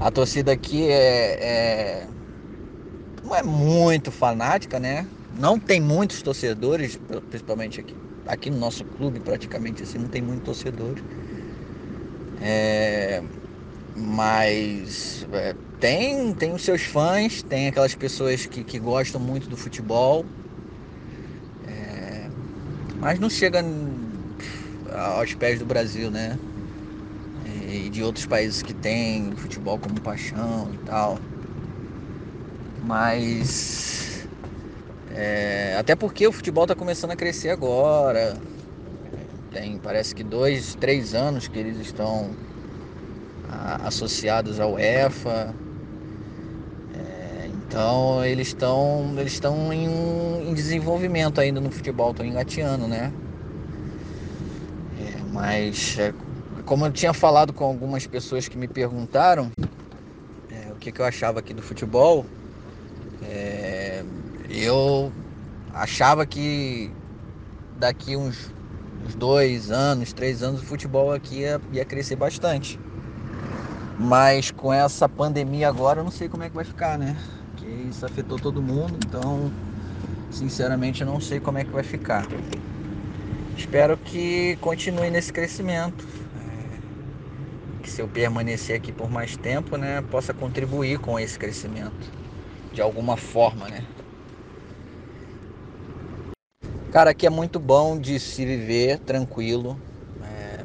[0.00, 2.06] A torcida aqui é, é
[3.24, 5.06] não é muito fanática, né?
[5.38, 6.98] Não tem muitos torcedores,
[7.30, 7.94] principalmente aqui,
[8.26, 11.02] aqui no nosso clube praticamente assim, não tem muitos torcedores.
[12.40, 13.22] É,
[13.94, 19.56] mas é, tem, tem os seus fãs, tem aquelas pessoas que, que gostam muito do
[19.56, 20.24] futebol.
[21.66, 22.30] É,
[22.98, 23.62] mas não chega
[24.92, 26.38] aos pés do Brasil, né?
[27.44, 31.18] E de outros países que tem futebol como paixão e tal.
[32.82, 34.28] Mas.
[35.10, 38.40] É, até porque o futebol está começando a crescer agora.
[39.50, 42.34] Tem, parece que dois, três anos que eles estão
[43.84, 45.54] associados ao EFA.
[46.94, 53.12] É, então eles estão eles estão em, em, desenvolvimento ainda no futebol, estão engateando, né?
[55.00, 56.12] É, mas é,
[56.64, 59.50] como eu tinha falado com algumas pessoas que me perguntaram
[60.50, 62.24] é, o que, que, eu achava aqui do futebol,
[63.22, 64.04] é,
[64.50, 65.12] eu
[65.72, 66.90] achava que
[67.78, 68.52] daqui uns,
[69.06, 72.78] uns dois anos, três anos, o futebol aqui ia, ia crescer bastante.
[73.98, 77.16] Mas com essa pandemia agora eu não sei como é que vai ficar, né?
[77.50, 79.50] Porque isso afetou todo mundo, então
[80.30, 82.26] sinceramente eu não sei como é que vai ficar.
[83.56, 86.04] Espero que continue nesse crescimento.
[86.36, 92.10] É, que se eu permanecer aqui por mais tempo, né, possa contribuir com esse crescimento
[92.72, 93.84] de alguma forma, né?
[96.90, 99.78] Cara, aqui é muito bom de se viver tranquilo.
[100.22, 100.64] É, é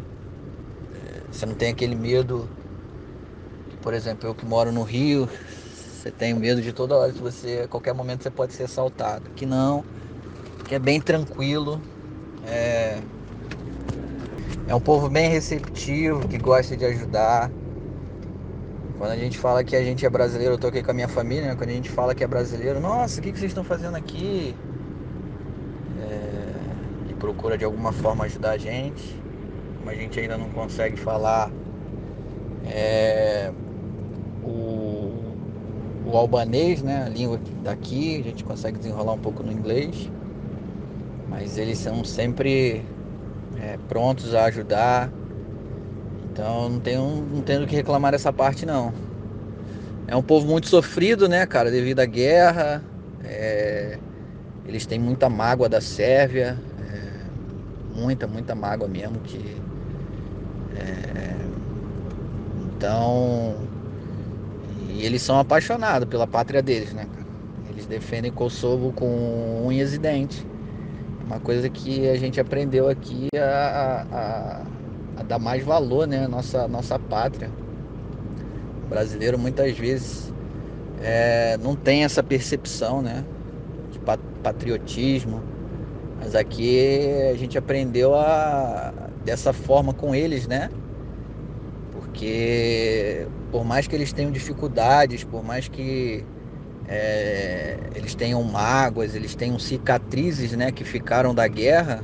[1.32, 2.50] você não tem aquele medo
[3.88, 5.30] por exemplo, eu que moro no Rio,
[5.94, 9.30] você tem medo de toda hora, se você, a qualquer momento você pode ser assaltado.
[9.30, 9.82] Que não,
[10.68, 11.82] que é bem tranquilo.
[12.46, 12.98] É,
[14.68, 17.50] é um povo bem receptivo, que gosta de ajudar.
[18.98, 21.08] Quando a gente fala que a gente é brasileiro, eu tô aqui com a minha
[21.08, 21.56] família, né?
[21.56, 24.54] quando a gente fala que é brasileiro, nossa, o que, que vocês estão fazendo aqui?
[26.02, 27.10] É...
[27.10, 29.18] E procura de alguma forma ajudar a gente.
[29.78, 31.50] Como a gente ainda não consegue falar
[32.70, 33.50] é...
[36.12, 36.18] o...
[36.18, 37.04] albanês, né?
[37.06, 40.10] A língua daqui, a gente consegue desenrolar um pouco no inglês.
[41.30, 42.84] Mas eles são sempre
[43.60, 45.12] é, prontos a ajudar.
[46.32, 48.94] Então não tenho, não tenho que reclamar dessa parte não.
[50.08, 52.82] É um povo muito sofrido, né, cara, devido à guerra.
[53.24, 54.00] É,
[54.66, 56.58] eles têm muita mágoa da Sérvia.
[56.80, 59.20] É, muita, muita mágoa mesmo.
[59.20, 59.58] Que,
[60.76, 61.36] é,
[62.76, 63.67] então.
[64.98, 67.28] E eles são apaixonados pela pátria deles, né, cara?
[67.70, 70.44] Eles defendem Kosovo com unhas e dentes.
[71.28, 74.62] Uma coisa que a gente aprendeu aqui a, a,
[75.20, 76.28] a dar mais valor, né?
[76.28, 77.52] Nossa, nossa pátria.
[78.86, 80.34] O brasileiro muitas vezes
[81.00, 83.24] é, não tem essa percepção, né?
[83.92, 84.00] De
[84.42, 85.44] patriotismo.
[86.20, 86.80] Mas aqui
[87.32, 88.92] a gente aprendeu a
[89.24, 90.70] dessa forma com eles, né?
[92.18, 96.26] Porque por mais que eles tenham dificuldades, por mais que
[96.88, 102.04] é, eles tenham mágoas, eles tenham cicatrizes né, que ficaram da guerra,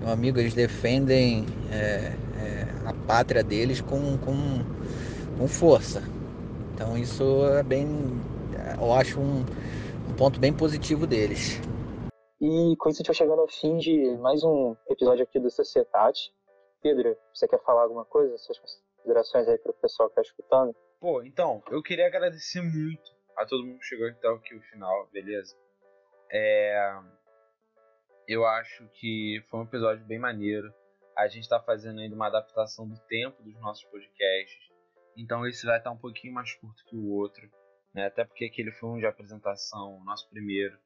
[0.00, 4.64] meu amigo, eles defendem é, é, a pátria deles com, com,
[5.38, 6.02] com, força.
[6.74, 7.86] Então isso é bem,
[8.80, 9.44] eu acho um,
[10.08, 11.60] um ponto bem positivo deles.
[12.40, 15.50] E com isso a gente vai chegando ao fim de mais um episódio aqui do
[15.50, 16.32] Societate.
[16.82, 18.38] Pedro, você quer falar alguma coisa?
[18.38, 18.56] Suas
[18.98, 20.76] considerações aí para o pessoal que está escutando?
[21.00, 25.08] Pô, então, eu queria agradecer muito a todo mundo que chegou então aqui o final,
[25.12, 25.56] beleza?
[26.30, 27.00] É,
[28.26, 30.72] eu acho que foi um episódio bem maneiro.
[31.16, 34.68] A gente está fazendo ainda uma adaptação do tempo dos nossos podcasts.
[35.16, 37.48] Então esse vai estar um pouquinho mais curto que o outro.
[37.94, 38.06] Né?
[38.06, 40.78] Até porque aquele foi um de apresentação, o nosso primeiro.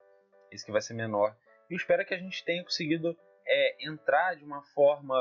[0.50, 1.36] Esse que vai ser menor.
[1.68, 5.16] E eu espero que a gente tenha conseguido é, entrar de uma forma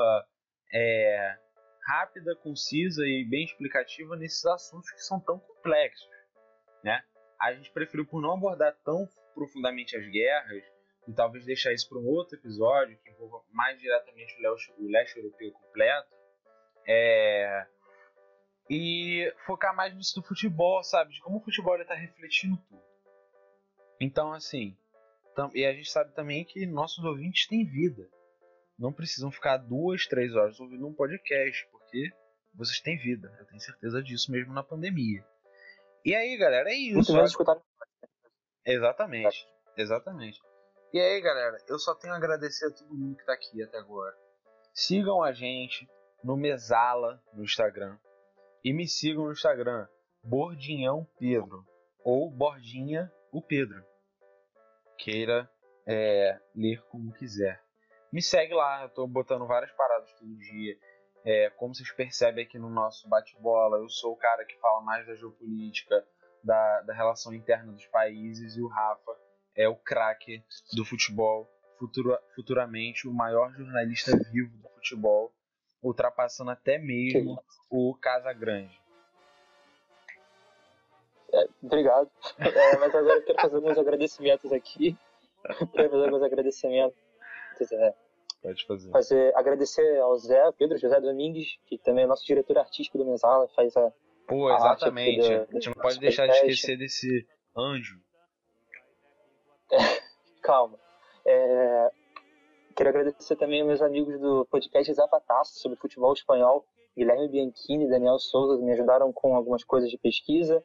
[0.72, 1.38] é,
[1.86, 6.08] rápida, concisa e bem explicativa nesses assuntos que são tão complexos.
[6.82, 7.02] Né?
[7.42, 10.62] a gente preferiu por não abordar tão profundamente as guerras
[11.08, 14.32] e talvez deixar isso para um outro episódio que envolva mais diretamente
[14.78, 16.14] o leste europeu completo
[16.86, 17.66] é...
[18.70, 21.12] e focar mais nisso do futebol, sabe?
[21.12, 22.82] De como o futebol está refletindo tudo.
[24.00, 24.76] Então, assim,
[25.52, 28.08] e a gente sabe também que nossos ouvintes têm vida.
[28.78, 32.10] Não precisam ficar duas, três horas ouvindo um podcast, porque
[32.54, 33.34] vocês têm vida.
[33.38, 35.24] Eu tenho certeza disso mesmo na pandemia.
[36.04, 36.94] E aí, galera, é isso.
[36.94, 37.60] Muito menos escutar.
[38.64, 39.46] Exatamente,
[39.76, 40.40] exatamente.
[40.92, 43.78] E aí, galera, eu só tenho a agradecer a todo mundo que tá aqui até
[43.78, 44.14] agora.
[44.74, 45.88] Sigam a gente
[46.22, 47.98] no Mesala no Instagram.
[48.64, 49.86] E me sigam no Instagram,
[50.22, 51.66] Bordinhão Pedro.
[52.04, 53.82] Ou Bordinha o Pedro.
[54.98, 55.50] Queira
[55.86, 57.61] é, ler como quiser.
[58.12, 60.76] Me segue lá, eu tô botando várias paradas todo dia.
[61.24, 65.06] É, como vocês percebem aqui no nosso bate-bola, eu sou o cara que fala mais
[65.06, 66.04] da geopolítica,
[66.44, 69.16] da, da relação interna dos países, e o Rafa
[69.56, 70.44] é o craque
[70.74, 71.48] do futebol,
[71.78, 75.32] futura, futuramente o maior jornalista vivo do futebol,
[75.82, 78.78] ultrapassando até mesmo o Casagrande.
[81.32, 82.10] É, obrigado.
[82.38, 84.98] É, mas agora eu quero fazer alguns agradecimentos aqui.
[85.72, 86.98] quero fazer alguns agradecimentos.
[87.72, 87.94] É,
[88.42, 88.90] Pode fazer.
[88.90, 89.36] fazer.
[89.36, 93.76] Agradecer ao Zé, Pedro José Domingues, que também é nosso diretor artístico do Mensala, faz
[93.76, 93.92] a.
[94.26, 95.32] Pô, exatamente.
[95.32, 97.26] A, a gente não pode deixar de esquecer desse
[97.56, 98.00] anjo.
[100.42, 100.76] Calma.
[101.24, 101.90] É,
[102.74, 106.66] quero agradecer também aos meus amigos do podcast Zapataço sobre futebol espanhol,
[106.96, 110.64] Guilherme Bianchini e Daniel Souza, me ajudaram com algumas coisas de pesquisa,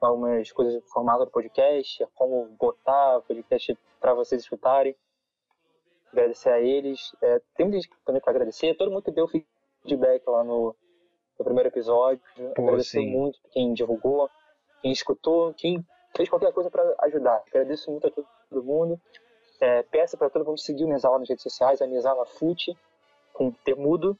[0.00, 4.96] algumas coisas de formato do podcast, como botar o podcast para vocês escutarem
[6.12, 7.14] agradecer a eles.
[7.22, 8.74] É, tem muita gente também para agradecer.
[8.74, 10.74] Todo mundo que deu feedback lá no,
[11.38, 12.20] no primeiro episódio.
[12.54, 13.10] Pô, agradecer sim.
[13.10, 14.30] muito quem divulgou,
[14.82, 15.84] quem escutou, quem
[16.16, 17.42] fez qualquer coisa para ajudar.
[17.48, 19.00] Agradeço muito a todo mundo.
[19.60, 22.76] É, peço para todo mundo seguir o Mesala nas redes sociais, a Mesala Fute,
[23.32, 24.16] com temudo,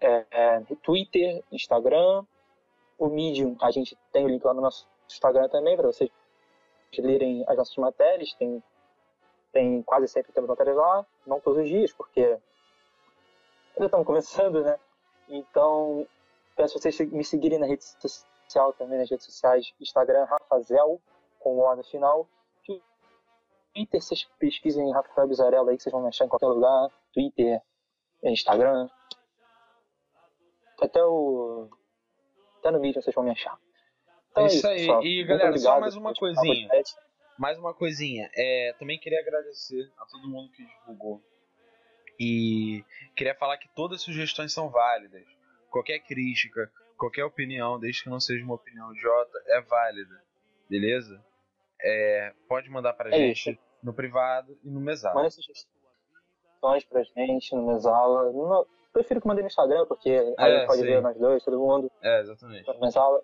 [0.00, 2.24] é, é, Twitter, Instagram,
[2.98, 6.10] o Medium, a gente tem o link lá no nosso Instagram também, para vocês
[6.98, 8.62] lerem as nossas matérias, tem
[9.50, 14.78] tem quase sempre temos matérias lá, não todos os dias, porque ainda estamos começando, né?
[15.28, 16.06] Então,
[16.56, 21.00] peço vocês me seguirem na rede social também, nas redes sociais, Instagram, Rafazel,
[21.38, 22.28] com o no final.
[23.74, 26.90] Twitter, vocês pesquisem Rafael Bizarello aí, que vocês vão me achar em qualquer lugar.
[27.14, 27.60] Twitter,
[28.22, 28.88] Instagram.
[30.80, 31.68] Até o.
[32.58, 33.58] Até no vídeo vocês vão me achar.
[34.30, 34.76] Então É é isso isso, aí.
[34.80, 35.02] pessoal.
[35.02, 36.68] E, Muito galera, só obrigado mais uma coisinha.
[37.38, 38.30] Mais uma coisinha.
[38.36, 41.22] É, também queria agradecer a todo mundo que divulgou.
[42.20, 42.84] E
[43.16, 45.24] queria falar que todas as sugestões são válidas.
[45.70, 50.22] Qualquer crítica, qualquer opinião, desde que não seja uma opinião idiota, é válida.
[50.68, 51.24] Beleza?
[51.80, 53.60] É, pode mandar pra É gente isso.
[53.82, 55.14] no privado e no mesado.
[55.16, 58.30] Manda sugestões pra gente no Mesala.
[58.30, 60.86] No- Prefiro que mandem no Instagram, porque aí É, pode sim.
[60.86, 61.90] ver nós dois, todo mundo.
[62.02, 62.68] É, exatamente.
[62.68, 63.22] No Mesala.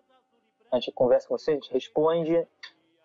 [0.72, 2.46] A gente conversa com você, a gente responde.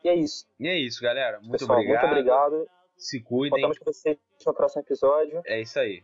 [0.04, 0.46] E é isso.
[0.60, 1.40] E é isso, galera.
[1.40, 2.02] Muito Pessoal, obrigado.
[2.04, 2.70] muito obrigado.
[2.98, 3.52] Se cuidem.
[3.62, 5.42] Contamos com vocês no próximo episódio.
[5.46, 6.04] É isso aí.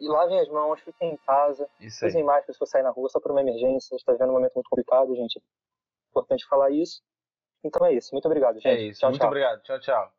[0.00, 1.68] E lavem as mãos, fiquem em casa.
[1.80, 2.10] Isso aí.
[2.10, 3.94] Usem máscara se for sair na rua, só por uma emergência.
[3.94, 5.42] A gente tá vivendo um momento muito complicado, gente.
[6.10, 7.02] Importante falar isso.
[7.64, 8.10] Então é isso.
[8.12, 8.66] Muito obrigado, gente.
[8.68, 9.00] É isso.
[9.00, 9.28] Tchau, Muito tchau.
[9.28, 9.62] obrigado.
[9.62, 10.17] Tchau, tchau.